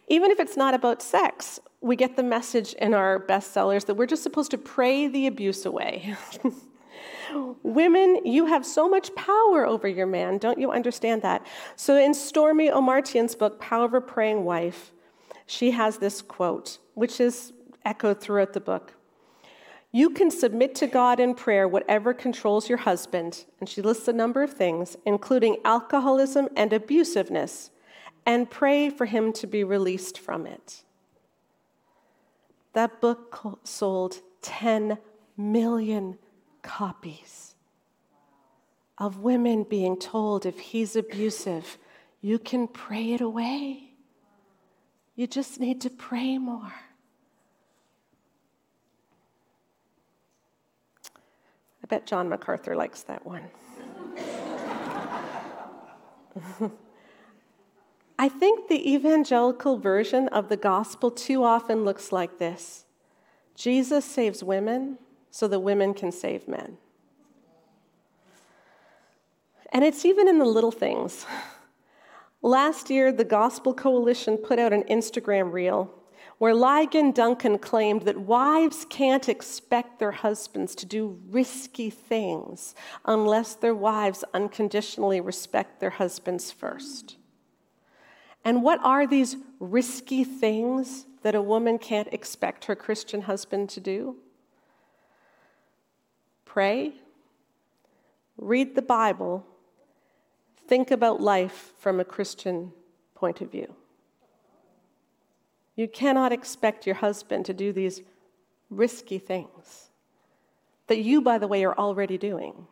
Even 0.08 0.30
if 0.30 0.40
it's 0.40 0.56
not 0.56 0.75
about 0.75 1.02
sex, 1.02 1.61
we 1.80 1.94
get 1.94 2.16
the 2.16 2.23
message 2.23 2.73
in 2.75 2.94
our 2.94 3.20
bestsellers 3.20 3.87
that 3.87 3.94
we're 3.94 4.06
just 4.06 4.23
supposed 4.23 4.50
to 4.50 4.58
pray 4.58 5.06
the 5.06 5.26
abuse 5.26 5.64
away. 5.64 6.16
Women, 7.62 8.25
you 8.25 8.47
have 8.47 8.64
so 8.64 8.88
much 8.88 9.14
power 9.14 9.66
over 9.66 9.87
your 9.87 10.06
man. 10.06 10.38
Don't 10.38 10.58
you 10.58 10.73
understand 10.73 11.23
that? 11.23 11.47
So, 11.76 11.97
in 11.97 12.12
Stormie 12.12 12.73
Omartian's 12.73 13.35
book, 13.35 13.61
Power 13.61 13.85
of 13.85 13.94
a 13.94 14.00
Praying 14.00 14.44
Wife, 14.44 14.92
she 15.49 15.71
has 15.71 15.97
this 15.97 16.21
quote, 16.21 16.78
which 16.95 17.21
is 17.21 17.55
echoed 17.85 18.21
throughout 18.21 18.52
the 18.52 18.61
book. 18.61 18.93
You 19.90 20.11
can 20.11 20.31
submit 20.31 20.75
to 20.76 20.87
God 20.87 21.19
in 21.19 21.35
prayer 21.35 21.67
whatever 21.67 22.12
controls 22.12 22.69
your 22.69 22.78
husband. 22.78 23.47
And 23.59 23.67
she 23.67 23.81
lists 23.81 24.07
a 24.07 24.12
number 24.12 24.43
of 24.43 24.52
things, 24.52 24.97
including 25.07 25.57
alcoholism 25.64 26.49
and 26.55 26.71
abusiveness, 26.71 27.71
and 28.26 28.50
pray 28.50 28.90
for 28.90 29.07
him 29.07 29.33
to 29.33 29.47
be 29.47 29.64
released 29.64 30.19
from 30.19 30.47
it. 30.47 30.85
That 32.75 33.00
book 33.00 33.59
sold 33.64 34.21
10 34.43 34.99
million 35.38 36.19
copies 36.61 37.55
of 38.99 39.21
women 39.21 39.62
being 39.62 39.99
told 39.99 40.45
if 40.45 40.59
he's 40.59 40.95
abusive, 40.95 41.78
you 42.21 42.38
can 42.38 42.69
pray 42.69 43.12
it 43.14 43.23
away. 43.23 43.88
You 45.18 45.26
just 45.26 45.58
need 45.58 45.80
to 45.80 45.90
pray 45.90 46.38
more. 46.38 46.72
I 51.82 51.87
bet 51.88 52.06
John 52.06 52.28
MacArthur 52.28 52.76
likes 52.76 53.02
that 53.02 53.26
one. 53.26 53.42
I 58.16 58.28
think 58.28 58.68
the 58.68 58.94
evangelical 58.94 59.76
version 59.76 60.28
of 60.28 60.48
the 60.48 60.56
gospel 60.56 61.10
too 61.10 61.42
often 61.42 61.84
looks 61.84 62.12
like 62.12 62.38
this 62.38 62.84
Jesus 63.56 64.04
saves 64.04 64.44
women 64.44 64.98
so 65.32 65.48
that 65.48 65.58
women 65.58 65.94
can 65.94 66.12
save 66.12 66.46
men. 66.46 66.76
And 69.72 69.82
it's 69.84 70.04
even 70.04 70.28
in 70.28 70.38
the 70.38 70.44
little 70.44 70.70
things. 70.70 71.26
Last 72.42 72.88
year, 72.88 73.11
the 73.11 73.25
Gospel 73.25 73.75
Coalition 73.75 74.37
put 74.37 74.59
out 74.59 74.73
an 74.73 74.85
Instagram 74.85 75.52
reel 75.52 75.92
where 76.38 76.54
Ligon 76.54 77.12
Duncan 77.12 77.59
claimed 77.59 78.02
that 78.02 78.21
wives 78.21 78.87
can't 78.88 79.28
expect 79.28 79.99
their 79.99 80.12
husbands 80.12 80.76
to 80.76 80.87
do 80.87 81.18
risky 81.28 81.90
things 81.90 82.76
unless 83.04 83.54
their 83.54 83.75
wives 83.75 84.23
unconditionally 84.33 85.21
respect 85.21 85.80
their 85.80 85.90
husbands 85.90 86.52
first. 86.52 87.16
And 88.45 88.62
what 88.62 88.78
are 88.85 89.07
these 89.07 89.37
risky 89.59 90.23
things 90.23 91.07
that 91.23 91.35
a 91.35 91.42
woman 91.42 91.76
can't 91.76 92.09
expect 92.12 92.66
her 92.66 92.76
Christian 92.76 93.23
husband 93.23 93.68
to 93.71 93.80
do? 93.80 94.16
Pray, 96.45 96.92
read 98.37 98.76
the 98.76 98.83
Bible, 98.83 99.45
think 100.68 100.90
about 100.90 101.20
life 101.20 101.72
from 101.78 101.98
a 101.98 102.04
Christian 102.04 102.72
point 103.14 103.40
of 103.40 103.50
view. 103.50 103.75
You 105.75 105.88
cannot 105.88 106.32
expect 106.32 106.87
your 106.87 106.96
husband 106.96 107.46
to 107.46 107.54
do 107.54 107.72
these 107.72 108.02
risky 108.68 109.18
things 109.18 109.88
that 110.87 110.98
you, 110.98 111.22
by 111.22 111.38
the 111.38 111.48
way, 111.48 111.64
are 111.64 111.76
already 111.76 112.18
doing 112.18 112.66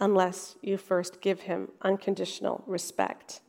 unless 0.00 0.56
you 0.62 0.76
first 0.76 1.20
give 1.20 1.42
him 1.42 1.68
unconditional 1.82 2.64
respect. 2.66 3.40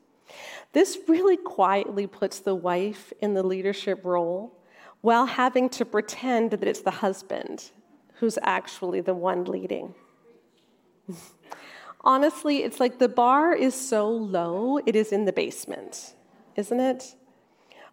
This 0.74 0.98
really 1.08 1.38
quietly 1.38 2.08
puts 2.08 2.40
the 2.40 2.56
wife 2.56 3.12
in 3.22 3.34
the 3.34 3.44
leadership 3.44 4.02
role 4.04 4.58
while 5.02 5.26
having 5.26 5.70
to 5.70 5.86
pretend 5.86 6.52
that 6.52 6.64
it's 6.64 6.82
the 6.82 6.92
husband 6.92 7.72
who's 8.16 8.38
actually 8.44 9.02
the 9.02 9.16
one 9.16 9.46
leading. 9.46 9.96
Honestly, 12.04 12.64
it's 12.64 12.80
like 12.80 12.98
the 12.98 13.10
bar 13.10 13.54
is 13.54 13.76
so 13.76 14.10
low, 14.10 14.80
it 14.86 14.96
is 14.96 15.12
in 15.12 15.26
the 15.26 15.34
basement, 15.34 16.16
isn't 16.56 16.80
it? 16.80 17.16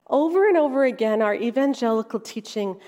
Over 0.08 0.48
and 0.48 0.56
over 0.56 0.84
again, 0.84 1.20
our 1.20 1.34
evangelical 1.34 2.18
teaching 2.18 2.80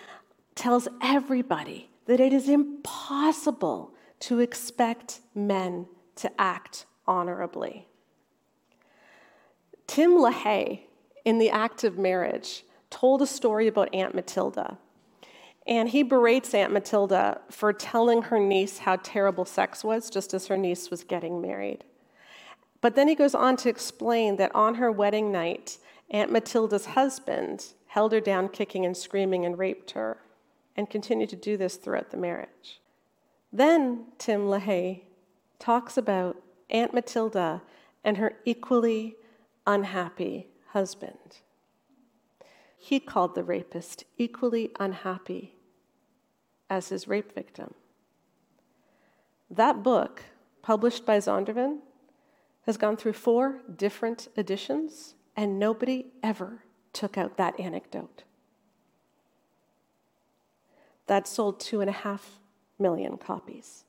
tells 0.55 0.89
everybody 1.03 1.91
that 2.07 2.21
it 2.21 2.33
is 2.33 2.49
impossible 2.49 3.93
to 4.21 4.41
expect 4.41 5.21
men 5.35 5.87
to 6.17 6.31
act 6.41 6.87
honorably. 7.07 7.87
Tim 9.87 10.13
LaHaye, 10.13 10.81
in 11.25 11.39
The 11.39 11.51
Act 11.51 11.85
of 11.85 11.99
Marriage, 11.99 12.65
told 12.89 13.21
a 13.21 13.27
story 13.27 13.67
about 13.67 13.95
Aunt 13.95 14.15
Matilda. 14.15 14.79
And 15.67 15.91
he 15.91 16.03
berates 16.03 16.55
Aunt 16.55 16.73
Matilda 16.73 17.41
for 17.51 17.73
telling 17.73 18.23
her 18.23 18.39
niece 18.39 18.79
how 18.79 18.97
terrible 18.97 19.45
sex 19.45 19.85
was 19.85 20.11
just 20.11 20.35
as 20.35 20.47
her 20.47 20.57
niece 20.57 20.91
was 20.91 21.05
getting 21.05 21.41
married. 21.41 21.85
But 22.81 22.95
then 22.95 23.09
he 23.09 23.15
goes 23.15 23.35
on 23.35 23.57
to 23.59 23.69
explain 23.69 24.37
that 24.37 24.55
on 24.55 24.77
her 24.77 24.91
wedding 24.91 25.31
night, 25.31 25.79
Aunt 26.11 26.33
Matilda's 26.33 26.87
husband 26.87 27.75
held 27.89 28.13
her 28.13 28.21
down, 28.21 28.49
kicking 28.49 28.87
and 28.87 28.97
screaming, 28.97 29.45
and 29.45 29.59
raped 29.59 29.91
her, 29.93 30.19
and 30.77 30.89
continued 30.89 31.29
to 31.31 31.37
do 31.37 31.57
this 31.57 31.77
throughout 31.77 32.11
the 32.11 32.17
marriage. 32.17 32.81
Then 33.53 34.07
Tim 34.19 34.47
LaHaye 34.47 35.03
talks 35.59 35.97
about 35.97 36.37
Aunt 36.71 36.95
Matilda 36.95 37.63
and 38.05 38.17
her 38.17 38.37
equally 38.45 39.17
unhappy 39.67 40.49
husband. 40.69 41.41
He 42.83 42.99
called 42.99 43.35
the 43.35 43.45
rapist 43.45 44.05
equally 44.17 44.73
unhappy 44.81 45.55
as 46.71 46.89
his 46.89 47.07
rape 47.07 47.35
victim. 47.35 47.75
That 49.51 49.83
book, 49.83 50.23
published 50.63 51.05
by 51.05 51.19
Zondervan, 51.19 51.81
has 52.63 52.79
gone 52.79 52.97
through 52.97 53.13
four 53.13 53.61
different 53.77 54.29
editions, 54.37 55.15
and 55.37 55.59
nobody 55.59 56.07
ever 56.23 56.65
took 56.95 57.19
out 57.19 57.37
that 57.37 57.61
anecdote. 57.61 58.25
That 61.07 61.29
sold 61.29 61.61
two 61.61 61.81
and 61.83 61.91
a 61.91 61.93
half 61.93 62.39
million 62.79 63.19
copies. 63.19 63.85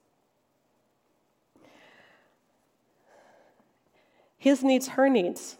His 4.37 4.63
needs, 4.63 4.89
her 4.89 5.07
needs 5.07 5.57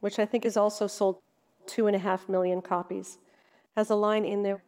which 0.00 0.18
I 0.18 0.26
think 0.26 0.44
is 0.44 0.56
also 0.56 0.88
sold 0.88 1.18
two 1.66 1.86
and 1.86 1.96
a 1.96 1.98
half 1.98 2.28
million 2.28 2.62
copies, 2.62 3.18
has 3.76 3.90
a 3.90 3.94
line 3.94 4.24
in 4.24 4.42
there 4.42 4.62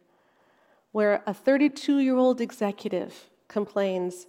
where 0.91 1.21
a 1.27 1.33
32 1.33 1.99
year 1.99 2.15
old 2.15 2.39
executive 2.39 3.29
complains, 3.47 4.27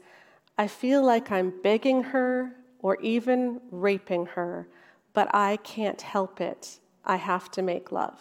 I 0.58 0.66
feel 0.66 1.04
like 1.04 1.30
I'm 1.30 1.52
begging 1.62 2.02
her 2.02 2.56
or 2.80 3.00
even 3.00 3.60
raping 3.70 4.26
her, 4.26 4.66
but 5.12 5.32
I 5.32 5.58
can't 5.58 6.02
help 6.02 6.40
it. 6.40 6.80
I 7.04 7.16
have 7.16 7.50
to 7.52 7.62
make 7.62 7.92
love. 7.92 8.18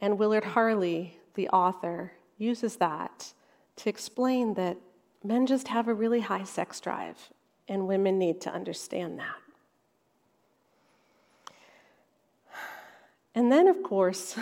And 0.00 0.18
Willard 0.18 0.44
Harley, 0.44 1.18
the 1.34 1.48
author, 1.48 2.12
uses 2.38 2.76
that 2.76 3.32
to 3.76 3.90
explain 3.90 4.54
that 4.54 4.78
men 5.22 5.46
just 5.46 5.68
have 5.68 5.88
a 5.88 5.94
really 5.94 6.20
high 6.20 6.44
sex 6.44 6.80
drive 6.80 7.30
and 7.68 7.86
women 7.86 8.18
need 8.18 8.40
to 8.42 8.50
understand 8.50 9.18
that. 9.18 9.45
And 13.36 13.52
then, 13.52 13.68
of 13.68 13.82
course, 13.84 14.36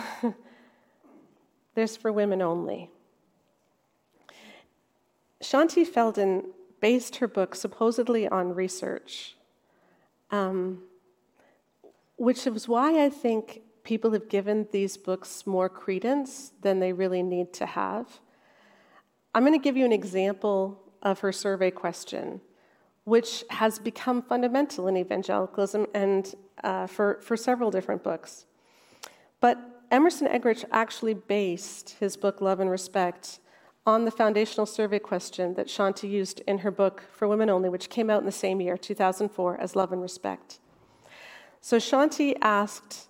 there's 1.75 1.95
for 1.95 2.11
women 2.11 2.41
only. 2.41 2.89
Shaunti 5.43 5.85
Feldhahn 5.85 6.45
based 6.81 7.17
her 7.17 7.27
book 7.27 7.53
supposedly 7.53 8.27
on 8.27 8.55
research, 8.55 9.35
um, 10.31 10.81
which 12.15 12.47
is 12.47 12.67
why 12.67 13.05
I 13.05 13.09
think 13.09 13.61
people 13.83 14.09
have 14.11 14.27
given 14.27 14.67
these 14.71 14.97
books 14.97 15.45
more 15.45 15.69
credence 15.69 16.53
than 16.61 16.79
they 16.79 16.91
really 16.91 17.21
need 17.21 17.53
to 17.53 17.67
have. 17.67 18.19
I'm 19.35 19.43
going 19.43 19.53
to 19.53 19.63
give 19.63 19.77
you 19.77 19.85
an 19.85 19.91
example 19.91 20.81
of 21.03 21.19
her 21.19 21.31
survey 21.31 21.69
question 21.69 22.41
which 23.05 23.43
has 23.51 23.79
become 23.79 24.21
fundamental 24.21 24.87
in 24.87 24.97
evangelicalism 24.97 25.85
and 25.93 26.35
uh, 26.63 26.87
for, 26.87 27.19
for 27.21 27.37
several 27.37 27.71
different 27.71 28.03
books. 28.03 28.45
But 29.39 29.83
Emerson 29.91 30.27
Eggerich 30.27 30.65
actually 30.71 31.13
based 31.13 31.97
his 31.99 32.17
book, 32.17 32.41
Love 32.41 32.59
and 32.59 32.69
Respect, 32.69 33.39
on 33.85 34.05
the 34.05 34.11
foundational 34.11 34.65
survey 34.65 34.97
question 34.97 35.53
that 35.53 35.67
Shaunti 35.67 36.09
used 36.09 36.41
in 36.47 36.59
her 36.59 36.71
book 36.71 37.03
For 37.11 37.27
Women 37.27 37.49
Only, 37.49 37.69
which 37.69 37.89
came 37.89 38.09
out 38.09 38.19
in 38.19 38.25
the 38.25 38.31
same 38.31 38.59
year, 38.59 38.77
2004, 38.77 39.61
as 39.61 39.75
Love 39.75 39.91
and 39.91 40.01
Respect. 40.01 40.59
So 41.61 41.77
Shaunti 41.77 42.35
asked, 42.41 43.07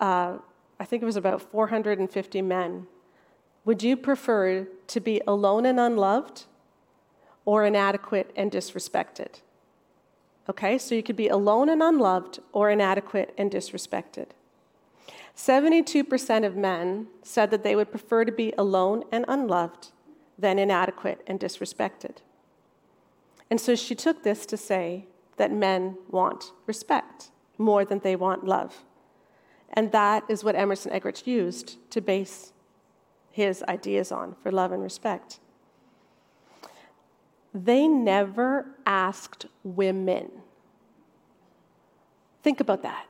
uh, 0.00 0.38
I 0.78 0.84
think 0.84 1.02
it 1.02 1.06
was 1.06 1.16
about 1.16 1.40
450 1.42 2.42
men, 2.42 2.86
would 3.64 3.82
you 3.82 3.96
prefer 3.96 4.66
to 4.88 5.00
be 5.00 5.20
alone 5.26 5.66
and 5.66 5.78
unloved 5.78 6.46
or 7.44 7.64
inadequate 7.64 8.30
and 8.36 8.50
disrespected. 8.50 9.40
Okay, 10.48 10.78
so 10.78 10.94
you 10.94 11.02
could 11.02 11.16
be 11.16 11.28
alone 11.28 11.68
and 11.68 11.82
unloved 11.82 12.40
or 12.52 12.70
inadequate 12.70 13.34
and 13.38 13.50
disrespected. 13.50 14.26
72% 15.40 16.44
of 16.44 16.54
men 16.54 17.06
said 17.22 17.50
that 17.50 17.62
they 17.62 17.74
would 17.74 17.90
prefer 17.90 18.26
to 18.26 18.32
be 18.32 18.52
alone 18.58 19.04
and 19.10 19.24
unloved 19.26 19.90
than 20.38 20.58
inadequate 20.58 21.22
and 21.26 21.40
disrespected. 21.40 22.18
And 23.50 23.58
so 23.58 23.74
she 23.74 23.94
took 23.94 24.22
this 24.22 24.44
to 24.44 24.58
say 24.58 25.06
that 25.38 25.50
men 25.50 25.96
want 26.10 26.52
respect 26.66 27.30
more 27.56 27.86
than 27.86 28.00
they 28.00 28.16
want 28.16 28.44
love. 28.44 28.84
And 29.72 29.92
that 29.92 30.24
is 30.28 30.44
what 30.44 30.56
Emerson 30.56 30.92
Eggerichs 30.92 31.26
used 31.26 31.78
to 31.90 32.02
base 32.02 32.52
his 33.30 33.62
ideas 33.62 34.12
on 34.12 34.36
for 34.42 34.52
love 34.52 34.72
and 34.72 34.82
respect. 34.82 35.40
They 37.54 37.88
never 37.88 38.66
asked 38.84 39.46
women. 39.64 40.30
Think 42.42 42.60
about 42.60 42.82
that. 42.82 43.06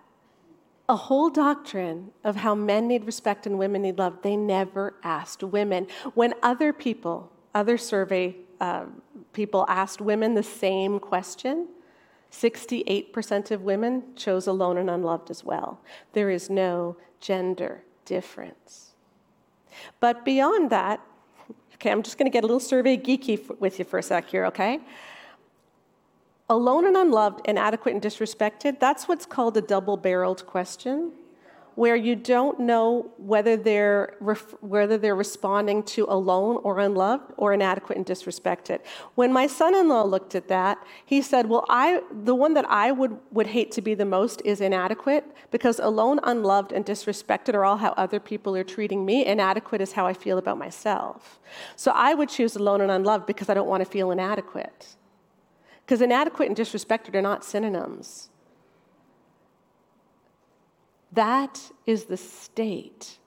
A 0.90 0.96
whole 0.96 1.30
doctrine 1.30 2.10
of 2.24 2.34
how 2.34 2.56
men 2.56 2.88
need 2.88 3.04
respect 3.04 3.46
and 3.46 3.60
women 3.60 3.82
need 3.82 3.96
love, 3.96 4.22
they 4.22 4.34
never 4.34 4.94
asked 5.04 5.44
women. 5.44 5.86
When 6.14 6.34
other 6.42 6.72
people, 6.72 7.30
other 7.54 7.78
survey 7.78 8.34
uh, 8.60 8.86
people 9.32 9.64
asked 9.68 10.00
women 10.00 10.34
the 10.34 10.42
same 10.42 10.98
question, 10.98 11.68
68% 12.32 13.52
of 13.52 13.62
women 13.62 14.02
chose 14.16 14.48
alone 14.48 14.78
and 14.78 14.90
unloved 14.90 15.30
as 15.30 15.44
well. 15.44 15.80
There 16.12 16.28
is 16.28 16.50
no 16.50 16.96
gender 17.20 17.84
difference. 18.04 18.96
But 20.00 20.24
beyond 20.24 20.70
that, 20.70 21.00
okay, 21.74 21.92
I'm 21.92 22.02
just 22.02 22.18
going 22.18 22.28
to 22.28 22.34
get 22.34 22.42
a 22.42 22.48
little 22.48 22.58
survey 22.58 22.96
geeky 22.96 23.60
with 23.60 23.78
you 23.78 23.84
for 23.84 24.00
a 24.00 24.02
sec 24.02 24.28
here, 24.28 24.44
okay? 24.46 24.80
Alone 26.50 26.84
and 26.84 26.96
unloved, 26.96 27.42
inadequate 27.44 27.94
and 27.94 28.02
disrespected, 28.02 28.80
that's 28.80 29.06
what's 29.06 29.24
called 29.24 29.56
a 29.56 29.60
double 29.60 29.96
barreled 29.96 30.44
question 30.46 31.12
where 31.76 31.94
you 31.94 32.16
don't 32.16 32.58
know 32.58 33.08
whether 33.18 33.56
they're, 33.56 34.16
ref- 34.18 34.60
whether 34.60 34.98
they're 34.98 35.14
responding 35.14 35.80
to 35.84 36.04
alone 36.08 36.58
or 36.64 36.80
unloved 36.80 37.32
or 37.36 37.54
inadequate 37.54 37.96
and 37.96 38.04
disrespected. 38.04 38.80
When 39.14 39.32
my 39.32 39.46
son 39.46 39.76
in 39.76 39.88
law 39.88 40.02
looked 40.02 40.34
at 40.34 40.48
that, 40.48 40.84
he 41.06 41.22
said, 41.22 41.48
Well, 41.48 41.64
I, 41.68 42.02
the 42.10 42.34
one 42.34 42.54
that 42.54 42.68
I 42.68 42.90
would, 42.90 43.16
would 43.30 43.46
hate 43.46 43.70
to 43.72 43.80
be 43.80 43.94
the 43.94 44.04
most 44.04 44.42
is 44.44 44.60
inadequate 44.60 45.24
because 45.52 45.78
alone, 45.78 46.18
unloved, 46.24 46.72
and 46.72 46.84
disrespected 46.84 47.54
are 47.54 47.64
all 47.64 47.76
how 47.76 47.94
other 47.96 48.18
people 48.18 48.56
are 48.56 48.64
treating 48.64 49.06
me. 49.06 49.24
Inadequate 49.24 49.80
is 49.80 49.92
how 49.92 50.04
I 50.04 50.14
feel 50.14 50.36
about 50.36 50.58
myself. 50.58 51.38
So 51.76 51.92
I 51.92 52.12
would 52.12 52.28
choose 52.28 52.56
alone 52.56 52.80
and 52.80 52.90
unloved 52.90 53.24
because 53.24 53.48
I 53.48 53.54
don't 53.54 53.68
want 53.68 53.84
to 53.84 53.88
feel 53.88 54.10
inadequate. 54.10 54.96
Because 55.90 56.02
inadequate 56.02 56.46
and 56.46 56.56
disrespected 56.56 57.16
are 57.16 57.20
not 57.20 57.44
synonyms. 57.44 58.28
That 61.10 61.72
is 61.84 62.04
the 62.04 62.16
state 62.16 63.18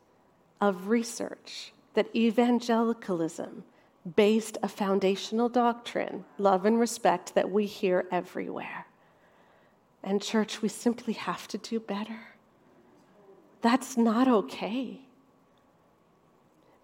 of 0.62 0.88
research 0.88 1.74
that 1.94 2.08
evangelicalism 2.16 3.66
based 4.16 4.58
a 4.64 4.70
foundational 4.70 5.50
doctrine, 5.50 6.24
love 6.38 6.66
and 6.66 6.80
respect, 6.80 7.36
that 7.36 7.52
we 7.52 7.66
hear 7.66 8.08
everywhere. 8.14 8.88
And, 10.02 10.22
church, 10.22 10.62
we 10.62 10.70
simply 10.70 11.16
have 11.16 11.50
to 11.50 11.58
do 11.58 11.82
better. 11.82 12.38
That's 13.62 13.98
not 13.98 14.30
okay. 14.30 15.02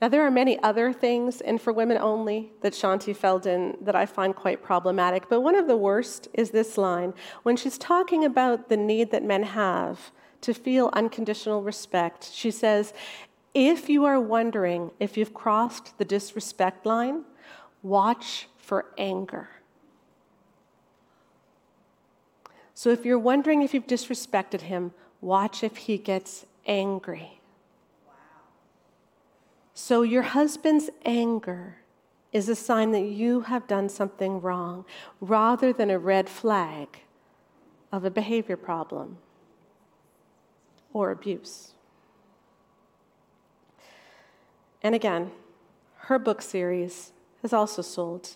Now, 0.02 0.08
there 0.08 0.26
are 0.26 0.32
many 0.32 0.58
other 0.64 0.94
things 0.94 1.42
in 1.42 1.58
For 1.58 1.74
Women 1.74 1.98
Only 1.98 2.54
that 2.62 2.72
Shaunti 2.72 3.16
Feldhahn 3.16 3.84
that 3.84 3.98
I 3.98 4.06
find 4.06 4.34
quite 4.34 4.64
problematic, 4.64 5.28
but 5.28 5.42
one 5.42 5.56
of 5.56 5.68
the 5.68 5.76
worst 5.76 6.30
is 6.34 6.52
this 6.52 6.78
line 6.78 7.14
when 7.44 7.58
she's 7.58 7.78
talking 7.78 8.24
about 8.24 8.70
the 8.70 8.78
need 8.78 9.12
that 9.12 9.24
men 9.24 9.44
have 9.44 10.12
to 10.42 10.54
feel 10.54 10.90
unconditional 10.94 11.62
respect. 11.62 12.32
She 12.32 12.50
says, 12.50 12.94
if 13.54 13.90
you 13.90 14.06
are 14.06 14.22
wondering 14.22 14.92
if 15.02 15.18
you've 15.18 15.34
crossed 15.34 15.98
the 15.98 16.06
disrespect 16.06 16.86
line, 16.86 17.26
watch 17.84 18.48
for 18.58 18.86
anger. 18.98 19.50
So 22.74 22.90
if 22.90 23.04
you're 23.04 23.20
wondering 23.20 23.64
if 23.64 23.74
you've 23.74 23.88
disrespected 23.88 24.62
him, 24.62 24.94
watch 25.20 25.62
if 25.62 25.76
he 25.76 25.98
gets 25.98 26.46
angry. 26.66 27.39
So 29.82 30.02
your 30.02 30.24
husband's 30.24 30.90
anger 31.06 31.78
is 32.34 32.50
a 32.50 32.56
sign 32.56 32.92
that 32.92 33.06
you 33.06 33.42
have 33.42 33.66
done 33.66 33.88
something 33.88 34.42
wrong 34.42 34.84
rather 35.22 35.72
than 35.72 35.90
a 35.90 35.98
red 35.98 36.28
flag 36.30 37.04
of 37.90 38.04
a 38.04 38.12
behavior 38.12 38.58
problem 38.58 39.20
or 40.92 41.12
abuse. 41.12 41.72
And 44.84 44.94
again, 44.94 45.32
her 46.10 46.20
book 46.20 46.42
series 46.42 47.14
has 47.42 47.54
also 47.54 47.82
sold 47.82 48.36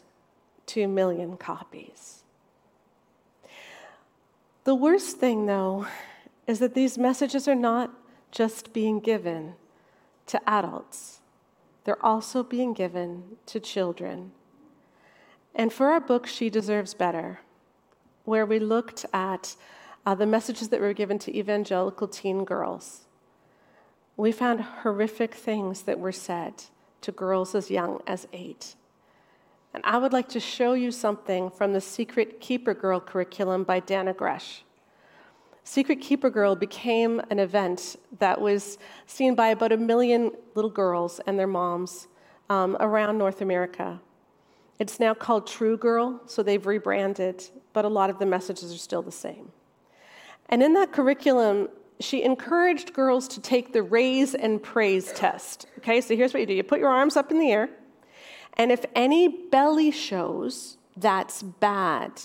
2 0.66 0.88
million 0.88 1.36
copies. 1.36 2.24
The 4.64 4.76
worst 4.76 5.18
thing, 5.18 5.46
though, 5.46 5.88
is 6.48 6.60
that 6.60 6.74
these 6.74 6.98
messages 6.98 7.50
are 7.50 7.54
not 7.54 7.92
just 8.32 8.72
being 8.72 9.02
given 9.02 9.56
to 10.28 10.40
adults, 10.50 11.20
they're 11.84 12.06
also 12.06 12.43
being 12.43 12.74
given 12.74 13.38
to 13.48 13.60
children. 13.60 14.32
And 15.56 15.72
for 15.72 15.88
our 15.88 16.00
book, 16.00 16.26
She 16.26 16.50
Deserves 16.50 16.93
Better, 16.93 17.41
where 18.26 18.46
we 18.46 18.60
looked 18.60 19.06
at 19.13 19.56
uh, 20.06 20.15
the 20.15 20.26
messages 20.26 20.69
that 20.69 20.82
were 20.82 20.93
given 20.93 21.19
to 21.19 21.38
evangelical 21.38 22.08
teen 22.08 22.46
girls. 22.46 23.02
We 24.17 24.32
found 24.32 24.62
horrific 24.62 25.34
things 25.34 25.84
that 25.84 26.00
were 26.00 26.12
said 26.12 26.65
to 27.02 27.12
girls 27.12 27.56
as 27.56 27.72
young 27.72 28.02
as 28.08 28.28
eight. 28.34 28.76
And 29.74 29.84
I 29.86 29.98
would 29.98 30.13
like 30.13 30.30
to 30.30 30.39
show 30.39 30.74
you 30.74 30.91
something 30.91 31.50
from 31.50 31.74
the 31.74 31.82
Secret 31.82 32.39
Keeper 32.39 32.74
Girl 32.74 33.00
curriculum 33.00 33.63
by 33.63 33.80
Dannah 33.80 34.15
Gresh. 34.15 34.63
Secret 35.63 36.02
Keeper 36.02 36.30
Girl 36.30 36.56
became 36.56 37.21
an 37.30 37.39
event 37.39 37.95
that 38.19 38.39
was 38.39 38.78
seen 39.06 39.34
by 39.34 39.47
about 39.47 39.71
a 39.71 39.78
million 39.78 40.32
little 40.56 40.69
girls 40.69 41.21
and 41.26 41.39
their 41.39 41.47
moms 41.47 42.08
um, 42.49 42.76
around 42.80 43.17
North 43.17 43.41
America. 43.41 43.99
It's 44.80 44.99
now 44.99 45.13
called 45.13 45.47
True 45.47 45.78
Girl, 45.78 46.21
so 46.26 46.43
they've 46.43 46.65
rebranded, 46.65 47.43
but 47.71 47.86
a 47.86 47.89
lot 47.89 48.10
of 48.10 48.19
the 48.19 48.26
messages 48.26 48.73
are 48.73 48.78
still 48.78 49.02
the 49.02 49.12
same. 49.12 49.52
And 50.49 50.62
in 50.62 50.73
that 50.73 50.91
curriculum, 50.91 51.69
she 51.99 52.23
encouraged 52.23 52.91
girls 52.93 53.28
to 53.30 53.41
take 53.41 53.71
the 53.71 53.82
raise 53.82 54.36
and 54.36 54.62
praise 54.62 55.13
test. 55.13 55.67
Okay, 55.78 56.02
so 56.02 56.15
here's 56.15 56.34
what 56.34 56.41
you 56.41 56.45
do 56.45 56.54
you 56.54 56.63
put 56.63 56.80
your 56.80 56.89
arms 56.89 57.15
up 57.15 57.32
in 57.32 57.39
the 57.39 57.52
air, 57.52 57.69
and 58.56 58.71
if 58.71 58.84
any 58.95 59.47
belly 59.49 59.91
shows, 59.91 60.78
that's 60.97 61.41
bad. 61.41 62.21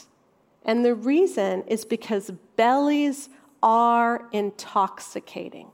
And 0.69 0.85
the 0.85 0.95
reason 0.95 1.65
is 1.67 1.87
because 1.87 2.31
bellies 2.57 3.31
are 3.63 4.29
intoxicating. 4.33 5.69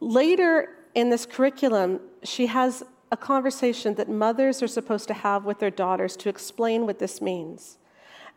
Later 0.00 0.70
in 0.96 1.10
this 1.10 1.26
curriculum, 1.26 2.00
she 2.24 2.46
has 2.46 2.82
a 3.12 3.16
conversation 3.16 3.94
that 3.94 4.08
mothers 4.08 4.60
are 4.60 4.66
supposed 4.66 5.06
to 5.06 5.14
have 5.14 5.44
with 5.44 5.60
their 5.60 5.70
daughters 5.70 6.16
to 6.16 6.28
explain 6.28 6.84
what 6.84 6.98
this 6.98 7.22
means. 7.22 7.78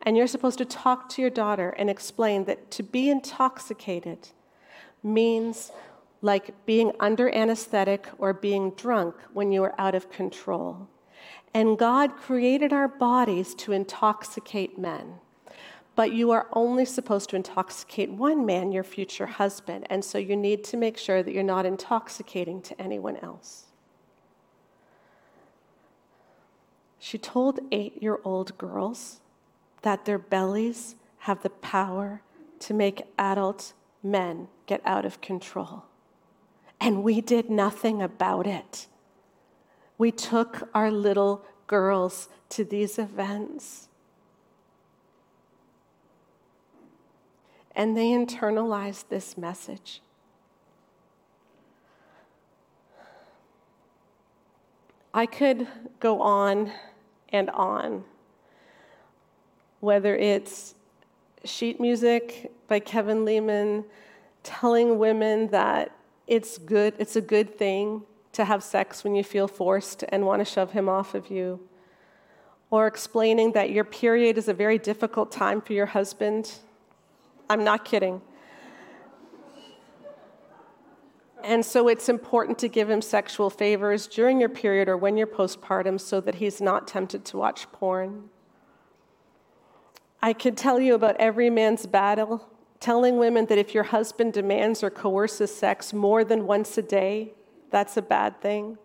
And 0.04 0.16
you're 0.16 0.28
supposed 0.28 0.60
to 0.60 0.66
talk 0.66 1.10
to 1.10 1.22
your 1.22 1.32
daughter 1.32 1.72
and 1.72 1.90
explain 1.90 2.46
that 2.46 2.70
to 2.72 2.84
be 2.84 3.10
intoxicated 3.10 4.30
means 5.02 5.72
like 6.22 6.66
being 6.68 6.92
under 7.00 7.34
anesthetic 7.34 8.08
or 8.20 8.34
being 8.34 8.70
drunk 8.72 9.16
when 9.34 9.52
you 9.52 9.64
are 9.64 9.74
out 9.80 9.96
of 9.96 10.12
control. 10.12 10.88
And 11.54 11.78
God 11.78 12.18
created 12.18 12.74
our 12.74 12.88
bodies 12.88 13.54
to 13.56 13.72
intoxicate 13.72 14.78
men. 14.78 15.16
But 15.96 16.12
you 16.12 16.32
are 16.32 16.48
only 16.54 16.86
supposed 16.86 17.30
to 17.30 17.36
intoxicate 17.36 18.12
one 18.12 18.46
man, 18.46 18.72
your 18.72 18.84
future 18.84 19.28
husband. 19.28 19.86
And 19.90 20.04
so 20.04 20.18
you 20.18 20.36
need 20.36 20.64
to 20.66 20.78
make 20.78 20.98
sure 20.98 21.22
that 21.22 21.32
you're 21.34 21.44
not 21.44 21.68
intoxicating 21.68 22.62
to 22.64 22.82
anyone 22.82 23.18
else. 23.18 23.66
She 26.98 27.18
told 27.18 27.60
eight 27.72 28.02
year 28.02 28.20
old 28.24 28.58
girls 28.58 29.20
that 29.84 30.06
their 30.06 30.18
bellies 30.18 30.96
have 31.20 31.44
the 31.44 31.50
power 31.50 32.22
to 32.60 32.74
make 32.74 33.04
adult 33.20 33.74
men 34.02 34.48
get 34.66 34.82
out 34.86 35.06
of 35.06 35.22
control. 35.22 35.84
And 36.80 37.04
we 37.04 37.22
did 37.22 37.50
nothing 37.50 38.02
about 38.02 38.48
it. 38.48 38.88
We 40.04 40.12
took 40.12 40.68
our 40.74 40.92
little 40.92 41.46
girls 41.66 42.28
to 42.50 42.66
these 42.66 43.00
events. 43.00 43.88
And 47.74 47.96
they 47.96 48.08
internalized 48.08 49.06
this 49.08 49.38
message. 49.38 50.02
I 55.14 55.26
could 55.26 55.70
go 56.02 56.22
on 56.22 56.74
and 57.30 57.50
on 57.52 58.04
whether 59.80 60.18
it's 60.18 60.76
sheet 61.46 61.80
music 61.80 62.52
by 62.68 62.82
Kevin 62.82 63.24
Leman 63.24 63.86
telling 64.44 65.00
women 65.00 65.48
that 65.52 65.96
it's 66.28 66.58
good, 66.58 66.94
it's 67.00 67.16
a 67.16 67.22
good 67.22 67.58
thing 67.58 68.04
to 68.34 68.46
have 68.46 68.64
sex 68.64 69.04
when 69.04 69.16
you 69.16 69.24
feel 69.24 69.48
forced 69.48 70.04
and 70.10 70.26
want 70.26 70.40
to 70.40 70.46
shove 70.46 70.72
him 70.72 70.90
off 70.90 71.16
of 71.16 71.30
you, 71.30 71.60
or 72.70 72.88
explaining 72.88 73.54
that 73.54 73.70
your 73.70 73.84
period 73.84 74.38
is 74.38 74.48
a 74.48 74.54
very 74.54 74.78
difficult 74.78 75.32
time 75.32 75.62
for 75.62 75.74
your 75.74 75.86
husband. 75.86 76.52
I'm 77.50 77.64
not 77.64 77.86
kidding. 77.86 78.22
And 81.44 81.66
so 81.66 81.90
it's 81.90 82.08
important 82.08 82.58
to 82.60 82.70
give 82.70 82.90
him 82.90 83.02
sexual 83.02 83.50
favors 83.50 84.08
during 84.08 84.40
your 84.40 84.50
period 84.50 84.88
or 84.88 84.96
when 84.96 85.18
you're 85.18 85.28
postpartum 85.28 86.00
so 86.00 86.22
that 86.22 86.36
he's 86.36 86.62
not 86.62 86.88
tempted 86.88 87.26
to 87.26 87.38
watch 87.38 87.70
porn. 87.74 88.30
I 90.22 90.32
could 90.32 90.56
tell 90.56 90.80
you 90.80 90.96
about 90.96 91.18
every 91.20 91.50
man's 91.50 91.86
battle, 91.86 92.50
telling 92.80 93.18
women 93.18 93.46
that 93.48 93.58
if 93.58 93.74
your 93.74 93.84
husband 93.84 94.32
demands 94.32 94.82
or 94.82 94.90
coerces 94.90 95.54
sex 95.54 95.92
more 95.92 96.24
than 96.24 96.48
once 96.48 96.78
a 96.78 96.82
day, 96.82 97.34
that's 97.74 97.98
a 97.98 98.04
bad 98.04 98.40
thing. 98.40 98.78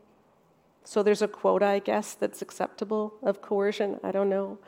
So 0.83 1.03
there's 1.03 1.21
a 1.21 1.29
quota, 1.29 1.67
I 1.67 1.79
guess, 1.79 2.15
that's 2.15 2.41
acceptable 2.41 3.13
of 3.23 3.43
coercion. 3.43 4.01
I 4.03 4.11
don't 4.11 4.31
know. 4.31 4.59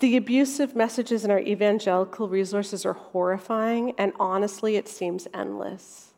The 0.00 0.16
abusive 0.16 0.74
messages 0.74 1.24
in 1.24 1.30
our 1.30 1.38
evangelical 1.38 2.28
resources 2.28 2.84
are 2.84 2.94
horrifying, 2.94 3.94
and 3.96 4.12
honestly, 4.18 4.74
it 4.74 4.88
seems 4.88 5.28
endless. 5.32 6.14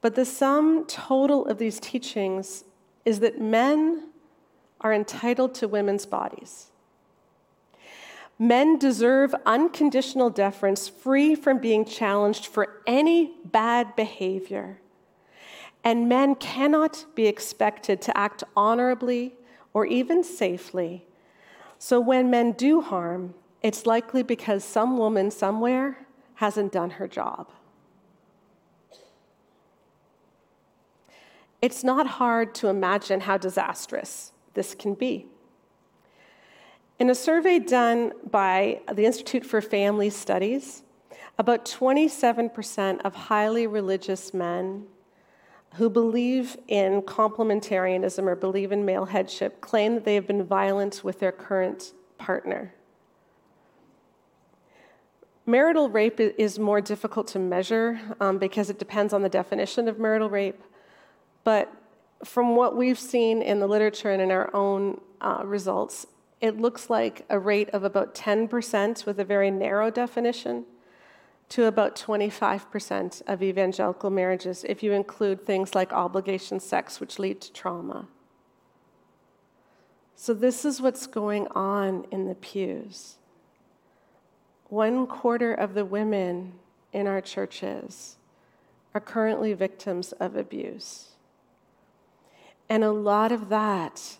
But 0.00 0.16
the 0.16 0.24
sum 0.24 0.84
total 0.86 1.46
of 1.46 1.58
these 1.58 1.78
teachings 1.78 2.64
is 3.04 3.20
that 3.20 3.40
men 3.40 4.08
are 4.80 4.92
entitled 4.92 5.54
to 5.56 5.68
women's 5.68 6.06
bodies. 6.06 6.69
Men 8.42 8.78
deserve 8.78 9.34
unconditional 9.44 10.30
deference, 10.30 10.88
free 10.88 11.34
from 11.34 11.58
being 11.58 11.84
challenged 11.84 12.46
for 12.46 12.80
any 12.86 13.34
bad 13.44 13.94
behavior. 13.96 14.80
And 15.84 16.08
men 16.08 16.34
cannot 16.36 17.04
be 17.14 17.26
expected 17.26 18.00
to 18.00 18.16
act 18.16 18.42
honorably 18.56 19.34
or 19.74 19.84
even 19.84 20.24
safely. 20.24 21.04
So 21.78 22.00
when 22.00 22.30
men 22.30 22.52
do 22.52 22.80
harm, 22.80 23.34
it's 23.62 23.84
likely 23.84 24.22
because 24.22 24.64
some 24.64 24.96
woman 24.96 25.30
somewhere 25.30 26.06
hasn't 26.36 26.72
done 26.72 26.92
her 26.92 27.06
job. 27.06 27.50
It's 31.60 31.84
not 31.84 32.06
hard 32.06 32.54
to 32.54 32.68
imagine 32.68 33.20
how 33.20 33.36
disastrous 33.36 34.32
this 34.54 34.74
can 34.74 34.94
be. 34.94 35.26
In 37.00 37.08
a 37.08 37.14
survey 37.14 37.58
done 37.58 38.12
by 38.30 38.82
the 38.92 39.06
Institute 39.06 39.46
for 39.46 39.62
Family 39.62 40.10
Studies, 40.10 40.82
about 41.38 41.64
27% 41.64 43.00
of 43.06 43.14
highly 43.14 43.66
religious 43.66 44.34
men 44.34 44.84
who 45.76 45.88
believe 45.88 46.58
in 46.68 47.00
complementarianism 47.00 48.24
or 48.24 48.36
believe 48.36 48.70
in 48.70 48.84
male 48.84 49.06
headship 49.06 49.62
claim 49.62 49.94
that 49.94 50.04
they 50.04 50.14
have 50.14 50.26
been 50.26 50.44
violent 50.44 51.02
with 51.02 51.20
their 51.20 51.32
current 51.32 51.94
partner. 52.18 52.74
Marital 55.46 55.88
rape 55.88 56.20
is 56.20 56.58
more 56.58 56.82
difficult 56.82 57.28
to 57.28 57.38
measure 57.38 57.98
um, 58.20 58.36
because 58.36 58.68
it 58.68 58.78
depends 58.78 59.14
on 59.14 59.22
the 59.22 59.30
definition 59.30 59.88
of 59.88 59.98
marital 59.98 60.28
rape. 60.28 60.62
But 61.44 61.72
from 62.26 62.56
what 62.56 62.76
we've 62.76 62.98
seen 62.98 63.40
in 63.40 63.58
the 63.58 63.66
literature 63.66 64.10
and 64.10 64.20
in 64.20 64.30
our 64.30 64.54
own 64.54 65.00
uh, 65.22 65.40
results, 65.46 66.06
it 66.40 66.58
looks 66.58 66.88
like 66.88 67.24
a 67.28 67.38
rate 67.38 67.68
of 67.70 67.84
about 67.84 68.14
10% 68.14 69.06
with 69.06 69.20
a 69.20 69.24
very 69.24 69.50
narrow 69.50 69.90
definition 69.90 70.64
to 71.50 71.66
about 71.66 71.96
25% 71.96 73.22
of 73.26 73.42
evangelical 73.42 74.08
marriages 74.08 74.64
if 74.68 74.82
you 74.82 74.92
include 74.92 75.44
things 75.44 75.74
like 75.74 75.92
obligation 75.92 76.60
sex, 76.60 77.00
which 77.00 77.18
lead 77.18 77.40
to 77.40 77.52
trauma. 77.52 78.08
So, 80.14 80.32
this 80.32 80.64
is 80.64 80.80
what's 80.80 81.06
going 81.06 81.48
on 81.48 82.06
in 82.10 82.28
the 82.28 82.34
pews. 82.34 83.16
One 84.68 85.06
quarter 85.06 85.52
of 85.52 85.74
the 85.74 85.84
women 85.84 86.52
in 86.92 87.06
our 87.06 87.20
churches 87.20 88.16
are 88.94 89.00
currently 89.00 89.52
victims 89.54 90.12
of 90.12 90.36
abuse. 90.36 91.10
And 92.68 92.84
a 92.84 92.92
lot 92.92 93.32
of 93.32 93.48
that 93.48 94.18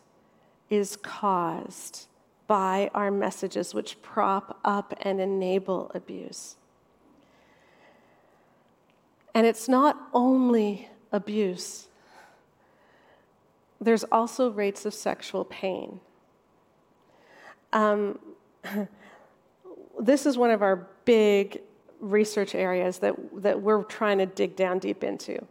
is 0.69 0.97
caused 0.97 2.07
by 2.51 2.91
our 2.95 3.13
messages, 3.13 3.73
which 3.75 4.03
prop 4.03 4.59
up 4.65 4.93
and 5.03 5.21
enable 5.21 5.89
abuse. 5.95 6.57
And 9.37 9.47
it's 9.47 9.69
not 9.69 9.97
only 10.13 10.89
abuse, 11.13 11.87
there's 13.81 14.03
also 14.11 14.51
rates 14.51 14.85
of 14.85 14.93
sexual 14.93 15.45
pain. 15.45 16.01
Um, 17.73 18.19
this 20.01 20.27
is 20.27 20.37
one 20.37 20.51
of 20.51 20.61
our 20.61 20.89
big 21.05 21.61
research 22.01 22.57
areas 22.57 22.99
that, 22.99 23.15
that 23.43 23.63
we're 23.63 23.85
trying 23.85 24.19
to 24.19 24.27
dig 24.27 24.57
down 24.57 24.81
deep 24.81 25.05
into 25.05 25.47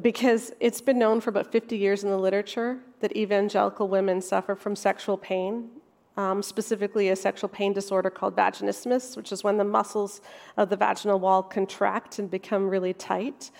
because 0.00 0.52
it's 0.60 0.80
been 0.80 0.98
known 0.98 1.20
for 1.20 1.30
about 1.30 1.50
50 1.50 1.76
years 1.76 2.04
in 2.04 2.10
the 2.10 2.18
literature 2.18 2.78
that 3.00 3.16
evangelical 3.16 3.88
women 3.88 4.20
suffer 4.20 4.54
from 4.54 4.76
sexual 4.76 5.16
pain, 5.16 5.68
um, 6.16 6.42
specifically 6.42 7.08
a 7.08 7.16
sexual 7.16 7.48
pain 7.48 7.72
disorder 7.72 8.10
called 8.10 8.36
vaginismus, 8.36 9.16
which 9.16 9.32
is 9.32 9.42
when 9.42 9.56
the 9.56 9.64
muscles 9.64 10.20
of 10.56 10.70
the 10.70 10.76
vaginal 10.76 11.18
wall 11.18 11.42
contract 11.42 12.18
and 12.18 12.30
become 12.30 12.68
really 12.68 12.92
tight, 12.92 13.50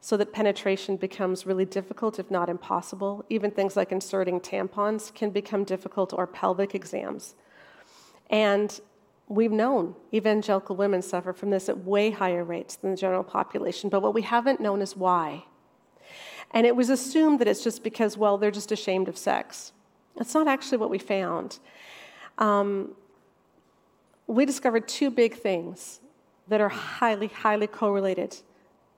so 0.00 0.16
that 0.16 0.32
penetration 0.32 0.96
becomes 0.96 1.46
really 1.46 1.64
difficult, 1.64 2.18
if 2.18 2.30
not 2.30 2.48
impossible. 2.48 3.24
Even 3.28 3.50
things 3.50 3.76
like 3.76 3.92
inserting 3.92 4.40
tampons 4.40 5.12
can 5.12 5.30
become 5.30 5.64
difficult, 5.64 6.12
or 6.12 6.26
pelvic 6.26 6.74
exams. 6.74 7.34
And 8.30 8.80
we've 9.28 9.52
known 9.52 9.94
evangelical 10.14 10.76
women 10.76 11.02
suffer 11.02 11.32
from 11.32 11.50
this 11.50 11.68
at 11.68 11.78
way 11.78 12.10
higher 12.10 12.44
rates 12.44 12.76
than 12.76 12.92
the 12.92 12.96
general 12.96 13.24
population, 13.24 13.90
but 13.90 14.00
what 14.02 14.14
we 14.14 14.22
haven't 14.22 14.60
known 14.60 14.80
is 14.80 14.96
why. 14.96 15.44
And 16.52 16.66
it 16.66 16.76
was 16.76 16.90
assumed 16.90 17.40
that 17.40 17.48
it's 17.48 17.64
just 17.64 17.82
because, 17.82 18.16
well, 18.16 18.38
they're 18.38 18.50
just 18.50 18.70
ashamed 18.70 19.08
of 19.08 19.18
sex. 19.18 19.72
That's 20.16 20.32
not 20.32 20.46
actually 20.46 20.78
what 20.78 20.90
we 20.90 20.98
found. 20.98 21.58
Um, 22.38 22.92
we 24.26 24.46
discovered 24.46 24.88
two 24.88 25.10
big 25.10 25.34
things 25.34 26.00
that 26.48 26.60
are 26.60 26.68
highly, 26.68 27.26
highly 27.26 27.66
correlated 27.66 28.36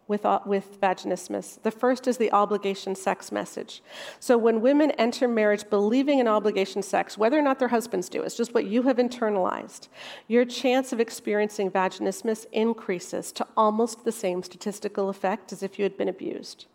with, 0.09 0.27
uh, 0.27 0.40
with 0.44 0.81
vaginismus. 0.81 1.62
The 1.62 1.71
first 1.71 2.09
is 2.09 2.16
the 2.16 2.33
obligation 2.33 2.94
sex 2.94 3.31
message. 3.31 3.83
So 4.18 4.37
when 4.37 4.61
women 4.61 4.90
enter 4.92 5.29
marriage 5.29 5.68
believing 5.71 6.18
in 6.18 6.27
obligation 6.27 6.83
sex, 6.83 7.16
whether 7.16 7.38
or 7.38 7.42
not 7.42 7.59
their 7.59 7.68
husbands 7.68 8.09
do, 8.09 8.23
it's 8.23 8.37
just 8.37 8.55
what 8.55 8.64
you 8.64 8.83
have 8.83 8.97
internalized, 8.97 9.88
your 10.27 10.44
chance 10.44 10.92
of 10.92 10.99
experiencing 10.99 11.71
vaginismus 11.71 12.47
increases 12.51 13.31
to 13.33 13.47
almost 13.57 14.05
the 14.05 14.12
same 14.12 14.42
statistical 14.42 15.09
effect 15.09 15.53
as 15.53 15.62
if 15.62 15.79
you 15.79 15.85
had 15.85 15.97
been 15.97 16.09
abused 16.09 16.66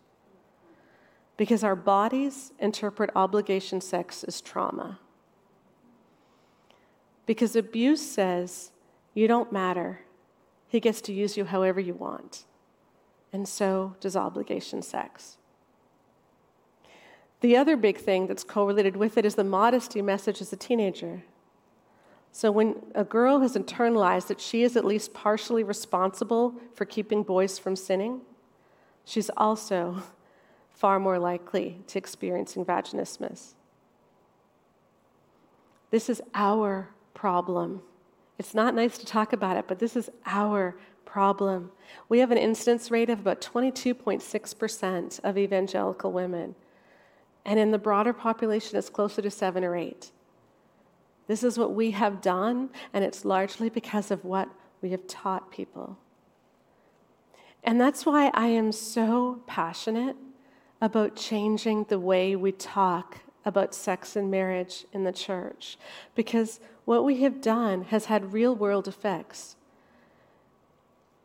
because 1.36 1.64
our 1.64 1.76
bodies 1.76 2.52
interpret 2.58 3.10
obligation 3.16 3.80
sex 3.80 4.24
as 4.24 4.40
trauma. 4.40 4.98
Because 7.26 7.56
abuse 7.56 8.02
says, 8.02 8.70
you 9.14 9.26
don't 9.26 9.52
matter. 9.52 10.00
He 10.68 10.80
gets 10.80 11.00
to 11.02 11.12
use 11.12 11.36
you 11.36 11.44
however 11.44 11.80
you 11.80 11.94
want. 11.94 12.44
And 13.34 13.48
so 13.48 13.96
does 13.98 14.14
obligation 14.14 14.80
sex. 14.80 15.38
The 17.40 17.56
other 17.56 17.76
big 17.76 17.98
thing 17.98 18.28
that's 18.28 18.44
correlated 18.44 18.94
with 18.94 19.18
it 19.18 19.26
is 19.26 19.34
the 19.34 19.42
modesty 19.42 20.00
message 20.00 20.40
as 20.40 20.52
a 20.52 20.56
teenager. 20.56 21.24
So, 22.30 22.52
when 22.52 22.76
a 22.94 23.02
girl 23.02 23.40
has 23.40 23.56
internalized 23.56 24.28
that 24.28 24.40
she 24.40 24.62
is 24.62 24.76
at 24.76 24.84
least 24.84 25.14
partially 25.14 25.64
responsible 25.64 26.54
for 26.74 26.84
keeping 26.84 27.24
boys 27.24 27.58
from 27.58 27.74
sinning, 27.74 28.20
she's 29.04 29.30
also 29.36 30.04
far 30.70 31.00
more 31.00 31.18
likely 31.18 31.82
to 31.88 31.98
experiencing 31.98 32.64
vaginismus. 32.64 33.54
This 35.90 36.08
is 36.08 36.22
our 36.34 36.88
problem. 37.14 37.82
It's 38.38 38.54
not 38.54 38.76
nice 38.76 38.96
to 38.98 39.06
talk 39.06 39.32
about 39.32 39.56
it, 39.56 39.66
but 39.66 39.80
this 39.80 39.96
is 39.96 40.08
our 40.24 40.76
problem. 41.14 41.70
We 42.08 42.18
have 42.18 42.32
an 42.32 42.38
incidence 42.38 42.90
rate 42.90 43.08
of 43.08 43.20
about 43.20 43.40
22.6% 43.40 45.20
of 45.22 45.38
evangelical 45.38 46.10
women. 46.10 46.56
And 47.44 47.56
in 47.56 47.70
the 47.70 47.78
broader 47.78 48.12
population, 48.12 48.76
it's 48.76 48.90
closer 48.90 49.22
to 49.22 49.30
7 49.30 49.62
or 49.62 49.76
8. 49.76 50.10
This 51.28 51.44
is 51.44 51.56
what 51.56 51.72
we 51.72 51.92
have 51.92 52.20
done, 52.20 52.68
and 52.92 53.04
it's 53.04 53.24
largely 53.24 53.68
because 53.68 54.10
of 54.10 54.24
what 54.24 54.48
we 54.82 54.90
have 54.90 55.06
taught 55.06 55.52
people. 55.52 55.98
And 57.62 57.80
that's 57.80 58.04
why 58.04 58.32
I 58.34 58.48
am 58.48 58.72
so 58.72 59.40
passionate 59.46 60.16
about 60.80 61.14
changing 61.14 61.84
the 61.84 62.00
way 62.00 62.34
we 62.34 62.50
talk 62.50 63.20
about 63.44 63.72
sex 63.72 64.16
and 64.16 64.32
marriage 64.32 64.84
in 64.92 65.04
the 65.04 65.12
church 65.12 65.78
because 66.16 66.58
what 66.86 67.04
we 67.04 67.22
have 67.22 67.40
done 67.40 67.82
has 67.84 68.06
had 68.06 68.32
real 68.32 68.56
world 68.56 68.88
effects. 68.88 69.54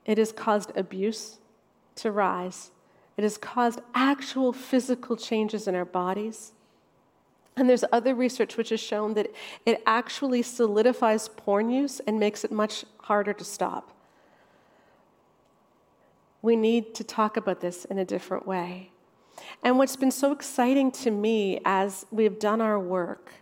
It 0.10 0.18
has 0.18 0.32
caused 0.32 0.76
abuse 0.76 1.38
to 1.98 2.12
rise, 2.12 2.72
it 3.16 3.22
has 3.22 3.38
caused 3.38 3.80
actual 3.94 4.52
physical 4.52 5.16
changes 5.16 5.68
in 5.68 5.76
our 5.76 5.86
bodies. 5.86 6.54
And 7.56 7.70
there's 7.70 7.84
other 7.92 8.16
research 8.16 8.58
which 8.58 8.70
has 8.70 8.80
shown 8.80 9.14
that 9.14 9.28
it 9.68 9.84
actually 9.86 10.42
solidifies 10.42 11.28
porn 11.28 11.70
use 11.70 12.00
and 12.00 12.20
makes 12.20 12.44
it 12.44 12.52
much 12.52 12.86
harder 13.02 13.34
to 13.34 13.44
stop. 13.44 13.92
We 16.42 16.56
need 16.56 16.96
to 16.96 17.04
talk 17.04 17.38
about 17.38 17.60
this 17.60 17.86
in 17.86 18.00
a 18.00 18.06
different 18.06 18.48
way. 18.48 18.92
And 19.62 19.78
what's 19.78 19.98
been 19.98 20.10
so 20.10 20.32
exciting 20.32 20.92
to 21.04 21.12
me 21.12 21.60
as 21.66 22.08
we've 22.10 22.40
done 22.40 22.62
our 22.62 22.80
work 22.80 23.34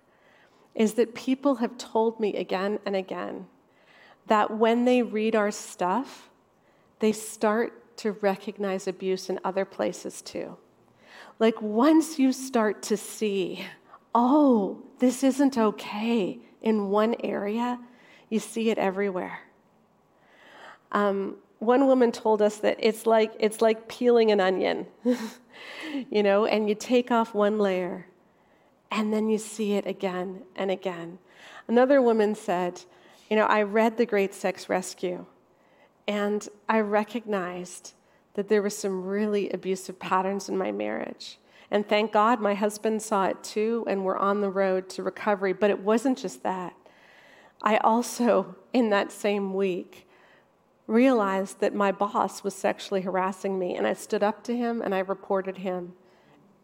is 0.76 0.96
that 0.96 1.16
people 1.16 1.56
have 1.56 1.78
told 1.78 2.20
me 2.20 2.36
again 2.36 2.80
and 2.86 2.96
again 2.96 3.46
that 4.26 4.52
when 4.58 4.84
they 4.84 5.02
read 5.02 5.36
our 5.36 5.52
stuff, 5.52 6.30
they 7.00 7.12
start 7.12 7.98
to 7.98 8.12
recognize 8.14 8.88
abuse 8.88 9.30
in 9.30 9.40
other 9.44 9.66
places 9.66 10.22
too. 10.22 10.58
Like 11.40 11.62
once 11.62 12.18
you 12.18 12.32
start 12.32 12.82
to 12.84 12.98
see, 12.98 13.66
oh, 14.14 14.82
this 15.00 15.24
isn't 15.24 15.58
okay 15.58 16.40
in 16.62 16.90
one 16.90 17.16
area, 17.24 17.80
you 18.30 18.40
see 18.40 18.70
it 18.70 18.78
everywhere. 18.78 19.40
Um, 20.92 21.38
one 21.60 21.88
woman 21.88 22.12
told 22.12 22.42
us 22.42 22.58
that 22.58 22.78
it's 22.80 23.06
like, 23.06 23.34
it's 23.40 23.62
like 23.62 23.88
peeling 23.88 24.32
an 24.32 24.40
onion, 24.40 24.88
you 26.10 26.24
know, 26.24 26.46
and 26.46 26.70
you 26.70 26.76
take 26.76 27.12
off 27.12 27.34
one 27.34 27.58
layer 27.58 28.08
and 28.92 29.14
then 29.14 29.30
you 29.30 29.38
see 29.38 29.74
it 29.74 29.86
again 29.86 30.44
and 30.56 30.72
again. 30.72 31.20
Another 31.68 32.02
woman 32.02 32.36
said, 32.36 32.82
you 33.30 33.36
know, 33.36 33.46
I 33.46 33.64
read 33.64 33.98
The 33.98 34.06
Great 34.06 34.34
Sex 34.34 34.70
Rescue 34.70 35.26
and 36.08 36.48
I 36.70 36.80
recognized 36.80 37.94
that 38.36 38.48
there 38.48 38.62
were 38.62 38.70
some 38.70 39.04
really 39.04 39.50
abusive 39.50 40.00
patterns 40.00 40.48
in 40.48 40.58
my 40.58 40.72
marriage. 40.72 41.40
And 41.70 41.88
thank 41.88 42.14
God 42.14 42.40
my 42.40 42.54
husband 42.54 43.02
saw 43.02 43.26
it 43.26 43.44
too, 43.44 43.84
and 43.88 44.06
we're 44.06 44.18
on 44.18 44.40
the 44.42 44.50
road 44.50 44.88
to 44.90 45.04
recovery. 45.04 45.54
But 45.54 45.70
it 45.70 45.80
wasn't 45.80 46.18
just 46.18 46.44
that. 46.44 46.74
I 47.62 47.78
also, 47.78 48.56
in 48.72 48.90
that 48.92 49.12
same 49.12 49.54
week, 49.54 50.08
realized 50.86 51.60
that 51.60 51.76
my 51.76 51.92
boss 51.92 52.44
was 52.44 52.56
sexually 52.56 53.02
harassing 53.02 53.60
me, 53.60 53.76
and 53.76 53.86
I 53.86 53.94
stood 53.94 54.24
up 54.24 54.44
to 54.46 54.56
him 54.56 54.82
and 54.82 54.96
I 54.96 55.00
reported 55.00 55.58
him. 55.58 55.94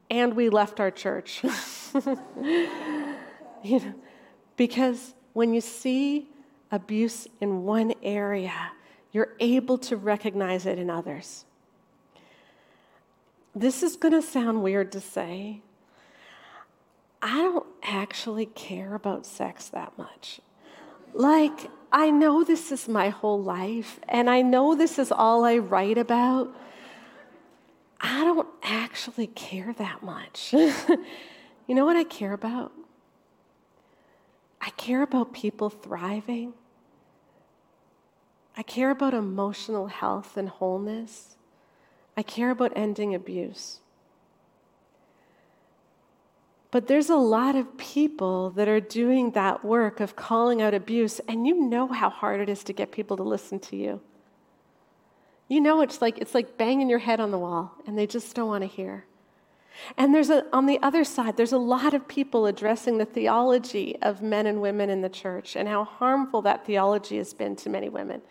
And 0.10 0.36
we 0.36 0.50
left 0.50 0.80
our 0.80 0.92
church. 0.92 1.44
you 3.64 3.80
know, 3.80 3.94
because 4.56 5.16
when 5.34 5.54
you 5.54 5.62
see 5.62 6.30
abuse 6.72 7.28
in 7.42 7.64
one 7.64 7.94
area, 8.04 8.72
you're 9.14 9.30
able 9.40 9.78
to 9.78 9.96
recognize 9.96 10.66
it 10.66 10.78
in 10.78 10.90
others. 10.90 11.46
This 13.56 13.84
is 13.84 13.96
going 13.96 14.14
to 14.14 14.22
sound 14.22 14.64
weird 14.64 14.92
to 14.94 15.00
say. 15.00 15.62
I 17.22 17.38
don't 17.38 17.66
actually 17.84 18.48
care 18.48 18.96
about 18.96 19.26
sex 19.26 19.70
that 19.70 19.98
much. 19.98 20.42
Like, 21.14 21.70
I 21.92 22.10
know 22.10 22.44
this 22.44 22.72
is 22.72 22.90
my 22.90 23.10
whole 23.10 23.42
life, 23.42 24.00
and 24.10 24.30
I 24.30 24.42
know 24.42 24.74
this 24.74 24.98
is 24.98 25.12
all 25.12 25.46
I 25.46 25.60
write 25.60 26.00
about. 26.00 26.54
I 28.02 28.24
don't 28.24 28.48
actually 28.64 29.28
care 29.28 29.74
that 29.78 30.02
much. 30.02 30.52
you 30.54 31.76
know 31.76 31.86
what 31.86 31.96
I 31.96 32.04
care 32.04 32.34
about? 32.34 32.74
I 34.60 34.72
care 34.72 35.04
about 35.04 35.34
people 35.34 35.70
thriving. 35.70 36.54
I 38.56 38.64
care 38.64 38.92
about 38.92 39.14
emotional 39.14 39.88
health 39.88 40.38
and 40.38 40.50
wholeness. 40.50 41.36
I 42.16 42.22
care 42.22 42.52
about 42.52 42.74
ending 42.76 43.16
abuse. 43.16 43.80
But 46.70 46.88
there's 46.88 47.10
a 47.10 47.16
lot 47.16 47.56
of 47.56 47.78
people 47.78 48.50
that 48.52 48.68
are 48.68 48.80
doing 48.80 49.32
that 49.32 49.64
work 49.64 50.00
of 50.00 50.16
calling 50.16 50.62
out 50.62 50.74
abuse, 50.74 51.20
and 51.28 51.46
you 51.46 51.70
know 51.70 51.88
how 51.88 52.10
hard 52.10 52.42
it 52.42 52.50
is 52.50 52.64
to 52.64 52.74
get 52.74 52.92
people 52.92 53.16
to 53.18 53.24
listen 53.24 53.60
to 53.60 53.76
you. 53.76 54.02
You 55.48 55.62
know 55.62 55.82
it's 55.82 56.02
like 56.02 56.18
it's 56.18 56.34
like 56.34 56.58
banging 56.58 56.90
your 56.90 57.00
head 57.00 57.20
on 57.20 57.30
the 57.30 57.38
wall, 57.38 57.74
and 57.86 57.98
they 57.98 58.08
just 58.08 58.36
don't 58.36 58.48
want 58.48 58.64
to 58.64 58.68
hear. 58.68 59.06
And 59.98 60.14
there's 60.14 60.30
a, 60.30 60.46
on 60.54 60.66
the 60.66 60.80
other 60.82 61.04
side, 61.04 61.38
there's 61.38 61.52
a 61.52 61.58
lot 61.58 61.94
of 61.94 62.08
people 62.08 62.46
addressing 62.46 62.98
the 62.98 63.06
theology 63.06 63.98
of 64.02 64.22
men 64.22 64.46
and 64.46 64.62
women 64.62 64.90
in 64.90 65.02
the 65.02 65.10
church 65.10 65.56
and 65.56 65.68
how 65.68 65.84
harmful 65.84 66.42
that 66.44 66.66
theology 66.66 67.18
has 67.18 67.34
been 67.34 67.56
to 67.58 67.70
many 67.70 67.90
women. 67.90 68.22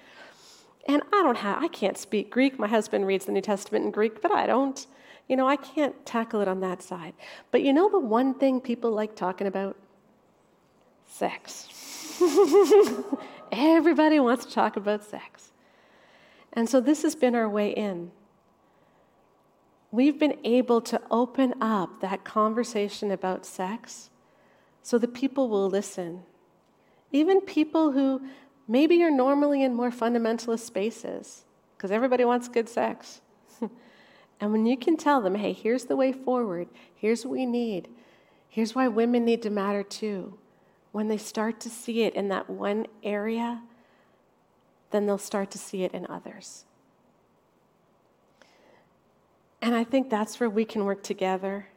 And 0.89 1.03
I 1.13 1.23
don't 1.23 1.37
have, 1.37 1.63
I 1.63 1.69
can't 1.69 1.97
speak 1.97 2.31
Greek. 2.31 2.59
My 2.59 2.67
husband 2.67 3.07
reads 3.07 3.27
the 3.27 3.33
New 3.33 3.41
Testament 3.41 3.85
in 3.85 3.91
Greek, 3.91 4.21
but 4.21 4.33
I 4.33 4.47
don't. 4.47 4.87
You 5.29 5.37
know, 5.37 5.49
I 5.49 5.57
can't 5.57 6.05
tackle 6.05 6.41
it 6.41 6.49
on 6.49 6.61
that 6.61 6.83
side. 6.83 7.15
But 7.51 7.63
you 7.63 7.73
know 7.73 7.89
the 7.89 8.01
one 8.01 8.35
thing 8.35 8.61
people 8.61 8.91
like 8.91 9.15
talking 9.15 9.47
about? 9.47 9.77
Sex. 11.07 11.69
Everybody 13.53 14.19
wants 14.19 14.47
to 14.47 14.53
talk 14.53 14.77
about 14.77 15.05
sex. 15.05 15.53
And 16.53 16.69
so 16.69 16.81
this 16.81 17.03
has 17.03 17.15
been 17.15 17.35
our 17.35 17.49
way 17.49 17.71
in. 17.71 18.11
We've 19.93 20.19
been 20.19 20.39
able 20.43 20.81
to 20.81 21.01
open 21.11 21.55
up 21.61 22.01
that 22.01 22.25
conversation 22.25 23.13
about 23.13 23.47
sex 23.47 24.11
so 24.83 24.99
that 24.99 25.15
people 25.15 25.49
will 25.49 25.69
listen. 25.69 26.23
Even 27.13 27.41
people 27.41 27.93
who 27.93 28.23
maybe 28.67 29.01
are 29.05 29.11
normally 29.11 29.63
in 29.63 29.75
more 29.75 29.91
fundamentalist 29.91 30.61
spaces, 30.61 31.45
because 31.77 31.93
everybody 31.93 32.25
wants 32.25 32.49
good 32.49 32.69
sex. 32.69 33.21
And 34.43 34.51
when 34.51 34.67
you 34.67 34.77
can 34.77 34.97
tell 34.97 35.21
them, 35.21 35.37
hey, 35.37 35.53
here's 35.53 35.85
the 35.85 35.95
way 35.95 36.13
forward, 36.13 36.67
here's 36.97 37.25
what 37.25 37.31
we 37.31 37.47
need, 37.47 37.87
here's 38.49 38.75
why 38.75 38.89
women 38.89 39.25
need 39.25 39.41
to 39.43 39.51
matter 39.51 39.85
too, 39.85 40.37
when 40.91 41.07
they 41.07 41.17
start 41.17 41.61
to 41.61 41.71
see 41.71 42.03
it 42.03 42.15
in 42.15 42.27
that 42.31 42.51
one 42.51 42.89
area, 43.05 43.63
then 44.91 45.07
they'll 45.07 45.17
start 45.17 45.53
to 45.53 45.59
see 45.59 45.85
it 45.85 45.95
in 45.95 46.09
others. 46.09 46.65
And 49.63 49.77
I 49.77 49.85
think 49.85 50.11
that's 50.11 50.41
where 50.41 50.51
we 50.51 50.65
can 50.65 50.85
work 50.85 51.05
together. 51.05 51.69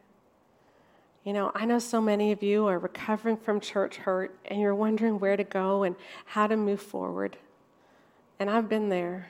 You 1.24 1.32
know, 1.32 1.52
I 1.54 1.64
know 1.64 1.78
so 1.78 2.00
many 2.00 2.32
of 2.32 2.42
you 2.42 2.66
are 2.66 2.78
recovering 2.78 3.36
from 3.36 3.60
church 3.60 3.96
hurt 3.96 4.36
and 4.44 4.60
you're 4.60 4.74
wondering 4.74 5.18
where 5.20 5.36
to 5.36 5.44
go 5.44 5.84
and 5.84 5.94
how 6.24 6.48
to 6.48 6.56
move 6.56 6.82
forward. 6.82 7.38
And 8.38 8.50
I've 8.50 8.68
been 8.68 8.88
there. 8.88 9.28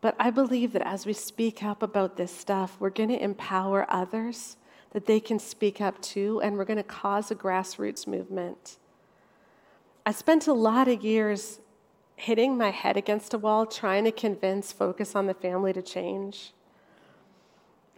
But 0.00 0.14
I 0.18 0.30
believe 0.30 0.72
that 0.72 0.86
as 0.86 1.06
we 1.06 1.12
speak 1.12 1.64
up 1.64 1.82
about 1.82 2.16
this 2.16 2.34
stuff, 2.34 2.76
we're 2.78 2.90
going 2.90 3.08
to 3.08 3.22
empower 3.22 3.84
others 3.88 4.56
that 4.92 5.06
they 5.06 5.20
can 5.20 5.38
speak 5.38 5.80
up 5.80 6.00
too, 6.00 6.40
and 6.40 6.56
we're 6.56 6.64
going 6.64 6.78
to 6.78 6.82
cause 6.82 7.30
a 7.30 7.34
grassroots 7.34 8.06
movement. 8.06 8.78
I 10.06 10.12
spent 10.12 10.46
a 10.46 10.52
lot 10.52 10.88
of 10.88 11.04
years 11.04 11.60
hitting 12.18 12.58
my 12.58 12.70
head 12.70 12.96
against 12.96 13.32
a 13.32 13.38
wall 13.38 13.64
trying 13.64 14.04
to 14.04 14.12
convince 14.12 14.72
Focus 14.72 15.14
on 15.14 15.26
the 15.26 15.34
Family 15.34 15.72
to 15.72 15.80
change. 15.80 16.52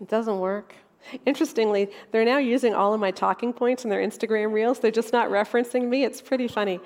It 0.00 0.08
doesn't 0.08 0.38
work. 0.38 0.74
Interestingly, 1.24 1.90
they're 2.10 2.26
now 2.26 2.36
using 2.36 2.74
all 2.74 2.92
of 2.92 3.00
my 3.00 3.10
talking 3.10 3.54
points 3.54 3.84
in 3.84 3.90
their 3.90 4.00
Instagram 4.00 4.52
reels. 4.52 4.78
They're 4.78 4.90
just 4.90 5.12
not 5.12 5.30
referencing 5.30 5.88
me. 5.88 6.04
It's 6.04 6.20
pretty 6.20 6.48
funny. 6.48 6.80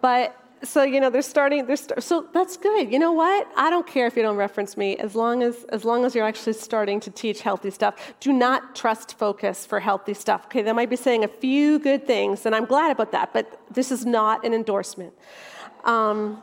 But 0.00 0.34
so 0.62 0.82
you 0.82 1.00
know 1.00 1.08
they're 1.08 1.22
starting 1.22 1.64
they're 1.66 1.74
st- 1.74 2.02
so 2.02 2.26
that's 2.34 2.58
good 2.58 2.92
you 2.92 2.98
know 2.98 3.12
what 3.12 3.48
i 3.56 3.70
don't 3.70 3.86
care 3.86 4.06
if 4.06 4.14
you 4.14 4.20
don't 4.20 4.36
reference 4.36 4.76
me 4.76 4.94
as 4.98 5.14
long 5.14 5.42
as 5.42 5.64
as 5.70 5.86
long 5.86 6.04
as 6.04 6.14
you're 6.14 6.26
actually 6.26 6.52
starting 6.52 7.00
to 7.00 7.10
teach 7.10 7.40
healthy 7.40 7.70
stuff 7.70 8.12
do 8.20 8.30
not 8.30 8.76
trust 8.76 9.16
focus 9.18 9.64
for 9.64 9.80
healthy 9.80 10.12
stuff 10.12 10.44
okay 10.44 10.60
they 10.60 10.72
might 10.72 10.90
be 10.90 10.96
saying 10.96 11.24
a 11.24 11.28
few 11.28 11.78
good 11.78 12.06
things 12.06 12.44
and 12.44 12.54
i'm 12.54 12.66
glad 12.66 12.90
about 12.90 13.10
that 13.10 13.32
but 13.32 13.58
this 13.70 13.90
is 13.90 14.04
not 14.04 14.44
an 14.44 14.52
endorsement 14.52 15.14
um, 15.84 16.42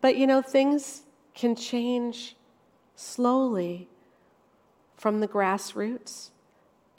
but 0.00 0.16
you 0.16 0.26
know 0.26 0.42
things 0.42 1.02
can 1.34 1.54
change 1.54 2.36
slowly 2.94 3.88
from 4.96 5.20
the 5.20 5.28
grassroots 5.28 6.30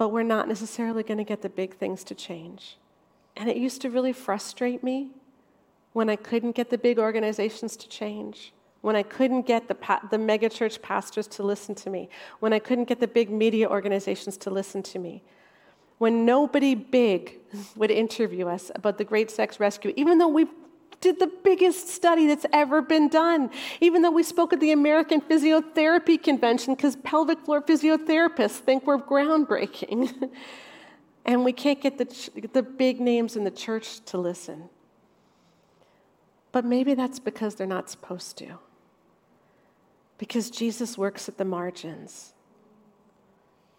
but 0.02 0.10
we're 0.10 0.24
not 0.24 0.48
necessarily 0.48 1.04
going 1.04 1.20
to 1.20 1.24
get 1.24 1.44
the 1.44 1.50
big 1.50 1.76
things 1.76 2.04
to 2.04 2.16
change. 2.16 2.80
And 3.38 3.48
it 3.48 3.56
used 3.56 3.82
to 3.82 3.92
really 3.92 4.14
frustrate 4.14 4.84
me 4.84 5.12
when 5.94 6.10
I 6.10 6.16
couldn't 6.16 6.54
get 6.54 6.72
the 6.72 6.78
big 6.80 6.98
organizations 6.98 7.78
to 7.78 7.88
change, 7.88 8.52
when 8.82 8.96
I 8.96 9.04
couldn't 9.04 9.46
get 9.46 9.68
the, 9.68 9.76
pa- 9.76 10.02
the 10.10 10.18
megachurch 10.18 10.82
pastors 10.82 11.28
to 11.28 11.44
listen 11.44 11.76
to 11.76 11.92
me, 11.92 12.10
when 12.40 12.52
I 12.52 12.58
couldn't 12.58 12.86
get 12.86 13.00
the 13.00 13.08
big 13.08 13.30
media 13.30 13.70
organizations 13.70 14.38
to 14.38 14.50
listen 14.50 14.82
to 14.82 14.98
me, 14.98 15.22
when 16.00 16.26
nobody 16.26 16.74
big 16.74 17.38
would 17.76 17.92
interview 17.92 18.48
us 18.48 18.72
about 18.74 18.98
the 18.98 19.04
great 19.04 19.30
sex 19.30 19.60
rescue, 19.60 19.94
even 19.96 20.18
though 20.18 20.30
we 20.30 20.48
did 21.02 21.20
the 21.20 21.32
biggest 21.44 21.90
study 21.90 22.28
that's 22.28 22.46
ever 22.54 22.82
been 22.82 23.10
done, 23.10 23.50
even 23.82 24.04
though 24.04 24.12
we 24.12 24.24
spoke 24.24 24.54
at 24.54 24.60
the 24.60 24.72
American 24.72 25.20
Physiotherapy 25.20 26.22
Convention 26.22 26.76
because 26.76 26.96
pelvic 26.98 27.40
floor 27.40 27.62
physiotherapists 27.62 28.60
think 28.60 28.86
we're 28.86 29.00
groundbreaking. 29.00 30.30
and 31.26 31.44
we 31.44 31.52
can't 31.52 31.82
get 31.82 31.98
the, 31.98 32.48
the 32.54 32.64
big 32.64 33.02
names 33.02 33.36
in 33.36 33.44
the 33.44 33.52
church 33.52 34.00
to 34.06 34.18
listen. 34.18 34.70
But 36.52 36.66
maybe 36.66 36.94
that's 36.94 37.20
because 37.20 37.56
they're 37.56 37.68
not 37.68 37.90
supposed 37.90 38.38
to. 38.38 38.60
Because 40.18 40.50
Jesus 40.52 40.98
works 40.98 41.28
at 41.28 41.38
the 41.38 41.46
margins. 41.46 42.34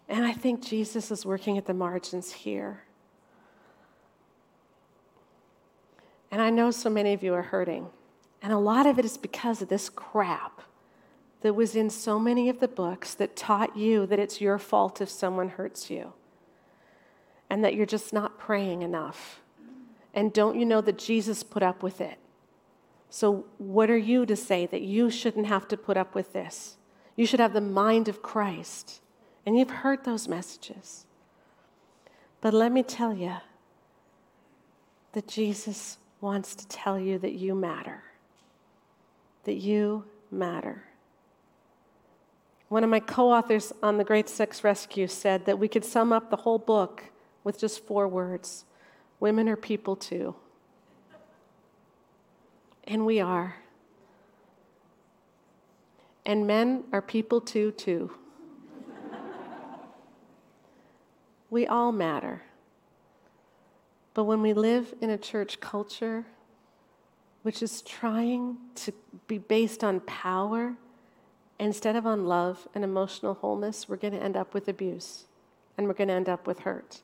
And 0.09 0.25
I 0.25 0.33
think 0.33 0.61
Jesus 0.61 1.09
is 1.11 1.25
working 1.25 1.57
at 1.57 1.65
the 1.65 1.73
margins 1.73 2.31
here. 2.31 2.82
And 6.33 6.41
I 6.41 6.49
know 6.49 6.71
so 6.71 6.89
many 6.89 7.13
of 7.13 7.21
you 7.21 7.35
are 7.35 7.43
hurting. 7.43 7.89
And 8.41 8.51
a 8.51 8.57
lot 8.57 8.87
of 8.87 8.97
it 8.97 9.05
is 9.05 9.17
because 9.17 9.61
of 9.61 9.69
this 9.69 9.87
crap 9.87 10.63
that 11.41 11.53
was 11.53 11.75
in 11.75 11.91
so 11.91 12.17
many 12.17 12.49
of 12.49 12.59
the 12.59 12.67
books 12.67 13.13
that 13.13 13.35
taught 13.35 13.77
you 13.77 14.07
that 14.07 14.17
it's 14.17 14.41
your 14.41 14.57
fault 14.57 14.99
if 14.99 15.09
someone 15.09 15.49
hurts 15.49 15.91
you 15.91 16.13
and 17.51 17.63
that 17.63 17.75
you're 17.75 17.85
just 17.85 18.13
not 18.13 18.39
praying 18.39 18.81
enough. 18.81 19.41
And 20.15 20.33
don't 20.33 20.59
you 20.59 20.65
know 20.65 20.81
that 20.81 20.97
Jesus 20.97 21.43
put 21.43 21.61
up 21.61 21.83
with 21.83 22.01
it? 22.01 22.17
So, 23.11 23.45
what 23.59 23.91
are 23.91 23.97
you 23.97 24.25
to 24.25 24.35
say 24.35 24.65
that 24.65 24.81
you 24.81 25.11
shouldn't 25.11 25.45
have 25.45 25.67
to 25.67 25.77
put 25.77 25.97
up 25.97 26.15
with 26.15 26.33
this? 26.33 26.77
You 27.15 27.27
should 27.27 27.41
have 27.41 27.53
the 27.53 27.61
mind 27.61 28.07
of 28.07 28.23
Christ. 28.23 29.01
And 29.45 29.55
you've 29.55 29.69
heard 29.69 30.03
those 30.03 30.27
messages. 30.27 31.05
But 32.41 32.55
let 32.55 32.71
me 32.71 32.81
tell 32.81 33.13
you 33.13 33.35
that 35.11 35.27
Jesus 35.27 35.99
wants 36.23 36.55
to 36.55 36.65
tell 36.69 36.97
you 36.97 37.19
that 37.19 37.33
you 37.33 37.53
matter. 37.53 38.01
That 39.43 39.55
you 39.55 40.05
matter. 40.31 40.85
One 42.69 42.83
of 42.83 42.89
my 42.89 43.01
co 43.01 43.29
authors 43.29 43.73
on 43.83 43.97
The 43.97 44.05
Great 44.05 44.29
Sex 44.29 44.63
Rescue 44.63 45.07
said 45.07 45.45
that 45.45 45.59
we 45.59 45.67
could 45.67 45.83
sum 45.83 46.13
up 46.13 46.29
the 46.29 46.37
whole 46.37 46.57
book 46.57 47.03
with 47.43 47.59
just 47.59 47.85
four 47.85 48.07
words 48.07 48.63
Women 49.19 49.49
are 49.49 49.57
people 49.57 49.95
too. 49.95 50.35
And 52.85 53.05
we 53.05 53.19
are. 53.19 53.57
And 56.25 56.47
men 56.47 56.85
are 56.93 57.01
people 57.01 57.41
too, 57.41 57.71
too. 57.71 58.11
we 61.49 61.67
all 61.67 61.91
matter. 61.91 62.43
But 64.13 64.25
when 64.25 64.41
we 64.41 64.53
live 64.53 64.93
in 65.01 65.09
a 65.09 65.17
church 65.17 65.59
culture 65.59 66.25
which 67.41 67.61
is 67.61 67.81
trying 67.81 68.57
to 68.75 68.93
be 69.27 69.37
based 69.37 69.83
on 69.83 69.99
power 70.01 70.75
instead 71.59 71.95
of 71.95 72.05
on 72.05 72.25
love 72.25 72.67
and 72.73 72.83
emotional 72.83 73.33
wholeness, 73.33 73.89
we're 73.89 73.97
going 73.97 74.13
to 74.13 74.23
end 74.23 74.37
up 74.37 74.53
with 74.53 74.67
abuse 74.67 75.25
and 75.77 75.87
we're 75.87 75.93
going 75.93 76.07
to 76.07 76.13
end 76.13 76.29
up 76.29 76.47
with 76.47 76.59
hurt. 76.59 77.01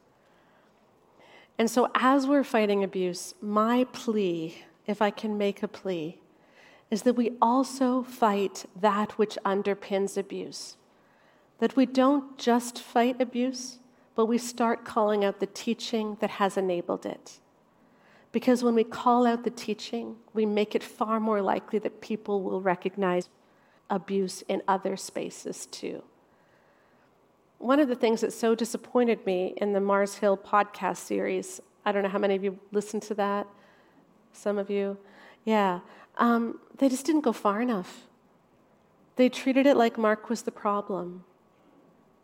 And 1.58 1.70
so, 1.70 1.92
as 1.94 2.26
we're 2.26 2.46
fighting 2.46 2.84
abuse, 2.84 3.34
my 3.42 3.86
plea 3.92 4.64
if 4.90 5.04
I 5.04 5.12
can 5.12 5.38
make 5.38 5.62
a 5.62 5.68
plea, 5.68 6.18
is 6.90 7.04
that 7.04 7.14
we 7.14 7.34
also 7.40 8.02
fight 8.02 8.66
that 8.76 9.12
which 9.20 9.38
underpins 9.46 10.18
abuse. 10.18 10.78
That 11.60 11.76
we 11.76 11.86
don't 11.86 12.40
just 12.40 12.80
fight 12.80 13.22
abuse, 13.22 13.78
but 14.20 14.26
we 14.26 14.38
start 14.38 14.84
calling 14.84 15.24
out 15.24 15.40
the 15.40 15.46
teaching 15.46 16.18
that 16.20 16.30
has 16.30 16.58
enabled 16.58 17.06
it. 17.06 17.40
Because 18.34 18.62
when 18.66 18.76
we 18.76 18.84
call 18.84 19.26
out 19.26 19.46
the 19.46 19.50
teaching, 19.50 20.18
we 20.34 20.46
make 20.46 20.76
it 20.76 20.84
far 20.84 21.22
more 21.22 21.42
likely 21.42 21.80
that 21.80 22.02
people 22.02 22.44
will 22.44 22.60
recognize 22.60 23.30
abuse 23.90 24.42
in 24.50 24.62
other 24.68 24.98
spaces 24.98 25.68
too. 25.68 26.04
One 27.60 27.80
of 27.80 27.88
the 27.88 27.96
things 27.96 28.20
that 28.20 28.34
so 28.34 28.56
disappointed 28.56 29.26
me 29.26 29.54
in 29.56 29.72
the 29.72 29.80
Mars 29.80 30.16
Hill 30.16 30.36
podcast 30.36 30.98
series, 30.98 31.62
I 31.86 31.94
don't 31.94 32.04
know 32.04 32.10
how 32.10 32.20
many 32.20 32.36
of 32.36 32.44
you 32.44 32.60
listened 32.74 33.04
to 33.04 33.14
that, 33.14 33.48
some 34.34 34.58
of 34.58 34.70
you. 34.70 34.98
Yeah. 35.46 35.80
Um, 36.18 36.60
they 36.78 36.90
just 36.90 37.06
didn't 37.06 37.22
go 37.22 37.32
far 37.32 37.62
enough. 37.62 38.02
They 39.16 39.30
treated 39.30 39.66
it 39.66 39.78
like 39.78 39.98
Mark 39.98 40.30
was 40.30 40.42
the 40.42 40.52
problem. 40.52 41.24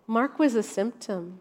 Mark 0.07 0.37
was 0.37 0.55
a 0.55 0.61
symptom. 0.61 1.39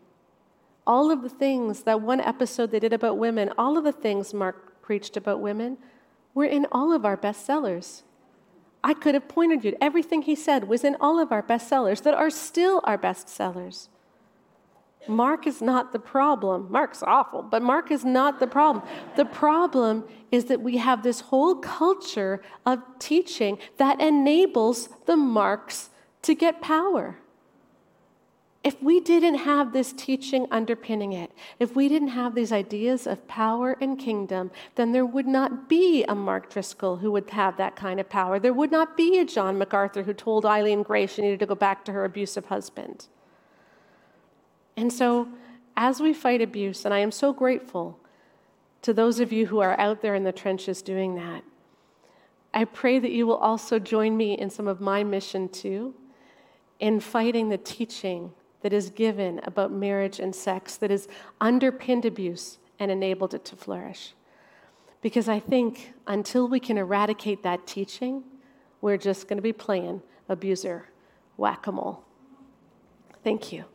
All 0.86 1.10
of 1.10 1.22
the 1.22 1.28
things, 1.28 1.82
that 1.84 2.00
one 2.00 2.20
episode 2.20 2.70
they 2.70 2.80
did 2.80 2.92
about 2.92 3.18
women, 3.18 3.50
all 3.56 3.78
of 3.78 3.84
the 3.84 3.92
things 3.92 4.34
Mark 4.34 4.82
preached 4.82 5.16
about 5.16 5.40
women 5.40 5.78
were 6.34 6.44
in 6.44 6.66
all 6.70 6.92
of 6.92 7.04
our 7.04 7.16
bestsellers. 7.16 8.02
I 8.82 8.92
could 8.92 9.14
have 9.14 9.28
pointed 9.28 9.64
you, 9.64 9.70
to 9.70 9.82
everything 9.82 10.22
he 10.22 10.34
said 10.34 10.68
was 10.68 10.84
in 10.84 10.96
all 11.00 11.18
of 11.18 11.32
our 11.32 11.42
bestsellers 11.42 12.02
that 12.02 12.12
are 12.12 12.28
still 12.28 12.82
our 12.84 12.98
bestsellers. 12.98 13.88
Mark 15.08 15.46
is 15.46 15.62
not 15.62 15.92
the 15.92 15.98
problem. 15.98 16.66
Mark's 16.70 17.02
awful, 17.02 17.42
but 17.42 17.62
Mark 17.62 17.90
is 17.90 18.04
not 18.04 18.40
the 18.40 18.46
problem. 18.46 18.84
The 19.16 19.24
problem 19.24 20.04
is 20.30 20.46
that 20.46 20.60
we 20.60 20.78
have 20.78 21.02
this 21.02 21.20
whole 21.20 21.56
culture 21.56 22.42
of 22.66 22.80
teaching 22.98 23.58
that 23.76 24.00
enables 24.00 24.88
the 25.06 25.16
Marks 25.16 25.90
to 26.22 26.34
get 26.34 26.60
power. 26.60 27.18
If 28.64 28.82
we 28.82 28.98
didn't 28.98 29.34
have 29.34 29.74
this 29.74 29.92
teaching 29.92 30.46
underpinning 30.50 31.12
it, 31.12 31.30
if 31.58 31.76
we 31.76 31.86
didn't 31.86 32.08
have 32.08 32.34
these 32.34 32.50
ideas 32.50 33.06
of 33.06 33.28
power 33.28 33.76
and 33.78 33.98
kingdom, 33.98 34.50
then 34.76 34.92
there 34.92 35.04
would 35.04 35.26
not 35.26 35.68
be 35.68 36.02
a 36.04 36.14
Mark 36.14 36.50
Driscoll 36.50 36.96
who 36.96 37.12
would 37.12 37.28
have 37.28 37.58
that 37.58 37.76
kind 37.76 38.00
of 38.00 38.08
power. 38.08 38.38
There 38.38 38.54
would 38.54 38.72
not 38.72 38.96
be 38.96 39.18
a 39.18 39.24
John 39.26 39.58
MacArthur 39.58 40.04
who 40.04 40.14
told 40.14 40.46
Eileen 40.46 40.82
Gray 40.82 41.06
she 41.06 41.20
needed 41.20 41.40
to 41.40 41.46
go 41.46 41.54
back 41.54 41.84
to 41.84 41.92
her 41.92 42.06
abusive 42.06 42.46
husband. 42.46 43.06
And 44.78 44.90
so, 44.90 45.28
as 45.76 46.00
we 46.00 46.14
fight 46.14 46.40
abuse, 46.40 46.86
and 46.86 46.94
I 46.94 47.00
am 47.00 47.12
so 47.12 47.34
grateful 47.34 47.98
to 48.80 48.94
those 48.94 49.20
of 49.20 49.30
you 49.30 49.46
who 49.46 49.60
are 49.60 49.78
out 49.78 50.00
there 50.00 50.14
in 50.14 50.24
the 50.24 50.32
trenches 50.32 50.80
doing 50.80 51.16
that, 51.16 51.44
I 52.54 52.64
pray 52.64 52.98
that 52.98 53.10
you 53.10 53.26
will 53.26 53.36
also 53.36 53.78
join 53.78 54.16
me 54.16 54.38
in 54.38 54.48
some 54.48 54.68
of 54.68 54.80
my 54.80 55.04
mission 55.04 55.50
too, 55.50 55.94
in 56.80 56.98
fighting 56.98 57.50
the 57.50 57.58
teaching 57.58 58.32
that 58.64 58.72
is 58.72 58.88
given 58.88 59.42
about 59.44 59.70
marriage 59.70 60.18
and 60.18 60.34
sex 60.34 60.78
that 60.78 60.90
has 60.90 61.06
underpinned 61.38 62.06
abuse 62.06 62.56
and 62.78 62.90
enabled 62.90 63.34
it 63.34 63.44
to 63.44 63.54
flourish. 63.54 64.14
Because 65.02 65.28
I 65.28 65.38
think 65.38 65.92
until 66.06 66.48
we 66.48 66.58
can 66.58 66.78
eradicate 66.78 67.42
that 67.42 67.66
teaching, 67.66 68.24
we're 68.80 68.96
just 68.96 69.28
going 69.28 69.36
to 69.36 69.42
be 69.42 69.52
playing 69.52 70.00
abuser 70.30 70.88
whack 71.36 71.66
a 71.66 71.72
mole. 71.72 72.04
Thank 73.22 73.52
you. 73.52 73.66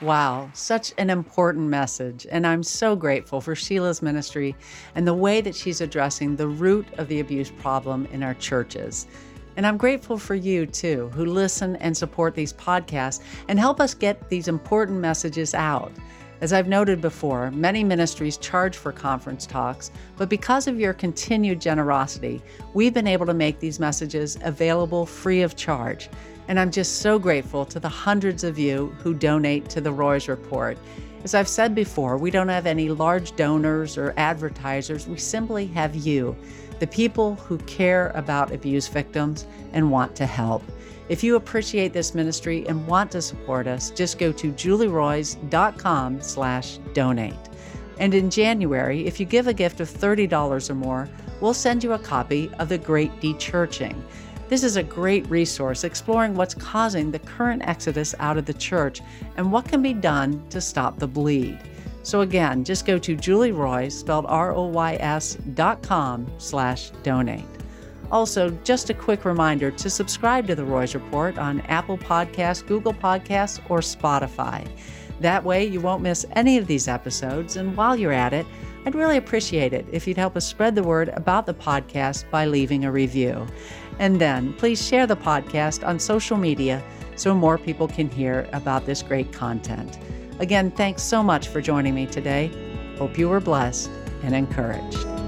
Wow, 0.00 0.48
such 0.52 0.94
an 0.96 1.10
important 1.10 1.66
message. 1.66 2.24
And 2.30 2.46
I'm 2.46 2.62
so 2.62 2.94
grateful 2.94 3.40
for 3.40 3.56
Sheila's 3.56 4.00
ministry 4.00 4.54
and 4.94 5.04
the 5.04 5.14
way 5.14 5.40
that 5.40 5.56
she's 5.56 5.80
addressing 5.80 6.36
the 6.36 6.46
root 6.46 6.86
of 6.98 7.08
the 7.08 7.18
abuse 7.18 7.50
problem 7.50 8.06
in 8.12 8.22
our 8.22 8.34
churches. 8.34 9.08
And 9.56 9.66
I'm 9.66 9.76
grateful 9.76 10.16
for 10.16 10.36
you 10.36 10.66
too, 10.66 11.10
who 11.14 11.24
listen 11.24 11.74
and 11.76 11.96
support 11.96 12.36
these 12.36 12.52
podcasts 12.52 13.22
and 13.48 13.58
help 13.58 13.80
us 13.80 13.92
get 13.92 14.28
these 14.28 14.46
important 14.46 15.00
messages 15.00 15.52
out. 15.52 15.90
As 16.40 16.52
I've 16.52 16.68
noted 16.68 17.00
before, 17.00 17.50
many 17.50 17.82
ministries 17.82 18.36
charge 18.36 18.76
for 18.76 18.92
conference 18.92 19.46
talks, 19.46 19.90
but 20.16 20.28
because 20.28 20.68
of 20.68 20.78
your 20.78 20.92
continued 20.92 21.60
generosity, 21.60 22.40
we've 22.72 22.94
been 22.94 23.08
able 23.08 23.26
to 23.26 23.34
make 23.34 23.58
these 23.58 23.80
messages 23.80 24.38
available 24.44 25.06
free 25.06 25.42
of 25.42 25.56
charge. 25.56 26.08
And 26.48 26.58
I'm 26.58 26.70
just 26.70 27.02
so 27.02 27.18
grateful 27.18 27.64
to 27.66 27.78
the 27.78 27.88
hundreds 27.88 28.42
of 28.42 28.58
you 28.58 28.94
who 28.98 29.14
donate 29.14 29.68
to 29.70 29.80
the 29.80 29.92
Roys 29.92 30.28
Report. 30.28 30.78
As 31.22 31.34
I've 31.34 31.48
said 31.48 31.74
before, 31.74 32.16
we 32.16 32.30
don't 32.30 32.48
have 32.48 32.66
any 32.66 32.88
large 32.88 33.36
donors 33.36 33.98
or 33.98 34.14
advertisers. 34.16 35.06
We 35.06 35.18
simply 35.18 35.66
have 35.68 35.94
you, 35.94 36.34
the 36.80 36.86
people 36.86 37.34
who 37.36 37.58
care 37.58 38.10
about 38.14 38.52
abuse 38.52 38.88
victims 38.88 39.46
and 39.72 39.90
want 39.90 40.16
to 40.16 40.26
help. 40.26 40.62
If 41.08 41.22
you 41.22 41.36
appreciate 41.36 41.92
this 41.92 42.14
ministry 42.14 42.66
and 42.66 42.86
want 42.86 43.10
to 43.12 43.22
support 43.22 43.66
us, 43.66 43.90
just 43.90 44.18
go 44.18 44.32
to 44.32 44.52
julieroys.com 44.52 46.20
slash 46.22 46.78
donate. 46.92 47.34
And 47.98 48.14
in 48.14 48.30
January, 48.30 49.06
if 49.06 49.18
you 49.18 49.26
give 49.26 49.48
a 49.48 49.54
gift 49.54 49.80
of 49.80 49.90
$30 49.90 50.70
or 50.70 50.74
more, 50.74 51.08
we'll 51.40 51.54
send 51.54 51.82
you 51.82 51.94
a 51.94 51.98
copy 51.98 52.50
of 52.58 52.68
The 52.68 52.78
Great 52.78 53.10
Dechurching. 53.20 54.00
This 54.48 54.64
is 54.64 54.76
a 54.76 54.82
great 54.82 55.28
resource 55.28 55.84
exploring 55.84 56.34
what's 56.34 56.54
causing 56.54 57.10
the 57.10 57.18
current 57.18 57.62
exodus 57.66 58.14
out 58.18 58.38
of 58.38 58.46
the 58.46 58.54
church 58.54 59.02
and 59.36 59.52
what 59.52 59.68
can 59.68 59.82
be 59.82 59.92
done 59.92 60.42
to 60.48 60.60
stop 60.60 60.98
the 60.98 61.06
bleed. 61.06 61.58
So 62.02 62.22
again, 62.22 62.64
just 62.64 62.86
go 62.86 62.98
to 62.98 63.14
Julie 63.14 63.52
Roys, 63.52 63.98
spelled 63.98 64.24
R-O-Y-S 64.26 65.34
dot 65.52 65.82
com 65.82 66.26
slash 66.38 66.90
donate. 67.02 67.44
Also, 68.10 68.48
just 68.64 68.88
a 68.88 68.94
quick 68.94 69.26
reminder 69.26 69.70
to 69.70 69.90
subscribe 69.90 70.46
to 70.46 70.54
the 70.54 70.64
Roys 70.64 70.94
Report 70.94 71.36
on 71.36 71.60
Apple 71.62 71.98
Podcasts, 71.98 72.66
Google 72.66 72.94
Podcasts, 72.94 73.60
or 73.68 73.80
Spotify. 73.80 74.66
That 75.20 75.44
way, 75.44 75.66
you 75.66 75.82
won't 75.82 76.02
miss 76.02 76.24
any 76.32 76.56
of 76.56 76.66
these 76.66 76.88
episodes. 76.88 77.56
And 77.56 77.76
while 77.76 77.96
you're 77.96 78.12
at 78.12 78.32
it, 78.32 78.46
I'd 78.86 78.94
really 78.94 79.18
appreciate 79.18 79.74
it 79.74 79.84
if 79.92 80.06
you'd 80.06 80.16
help 80.16 80.36
us 80.36 80.46
spread 80.46 80.74
the 80.74 80.82
word 80.82 81.10
about 81.10 81.44
the 81.44 81.52
podcast 81.52 82.30
by 82.30 82.46
leaving 82.46 82.86
a 82.86 82.92
review. 82.92 83.46
And 83.98 84.20
then 84.20 84.52
please 84.54 84.86
share 84.86 85.06
the 85.06 85.16
podcast 85.16 85.86
on 85.86 85.98
social 85.98 86.36
media 86.36 86.82
so 87.16 87.34
more 87.34 87.58
people 87.58 87.88
can 87.88 88.08
hear 88.08 88.48
about 88.52 88.86
this 88.86 89.02
great 89.02 89.32
content. 89.32 89.98
Again, 90.38 90.70
thanks 90.70 91.02
so 91.02 91.22
much 91.22 91.48
for 91.48 91.60
joining 91.60 91.94
me 91.94 92.06
today. 92.06 92.50
Hope 92.96 93.18
you 93.18 93.28
were 93.28 93.40
blessed 93.40 93.90
and 94.22 94.34
encouraged. 94.34 95.27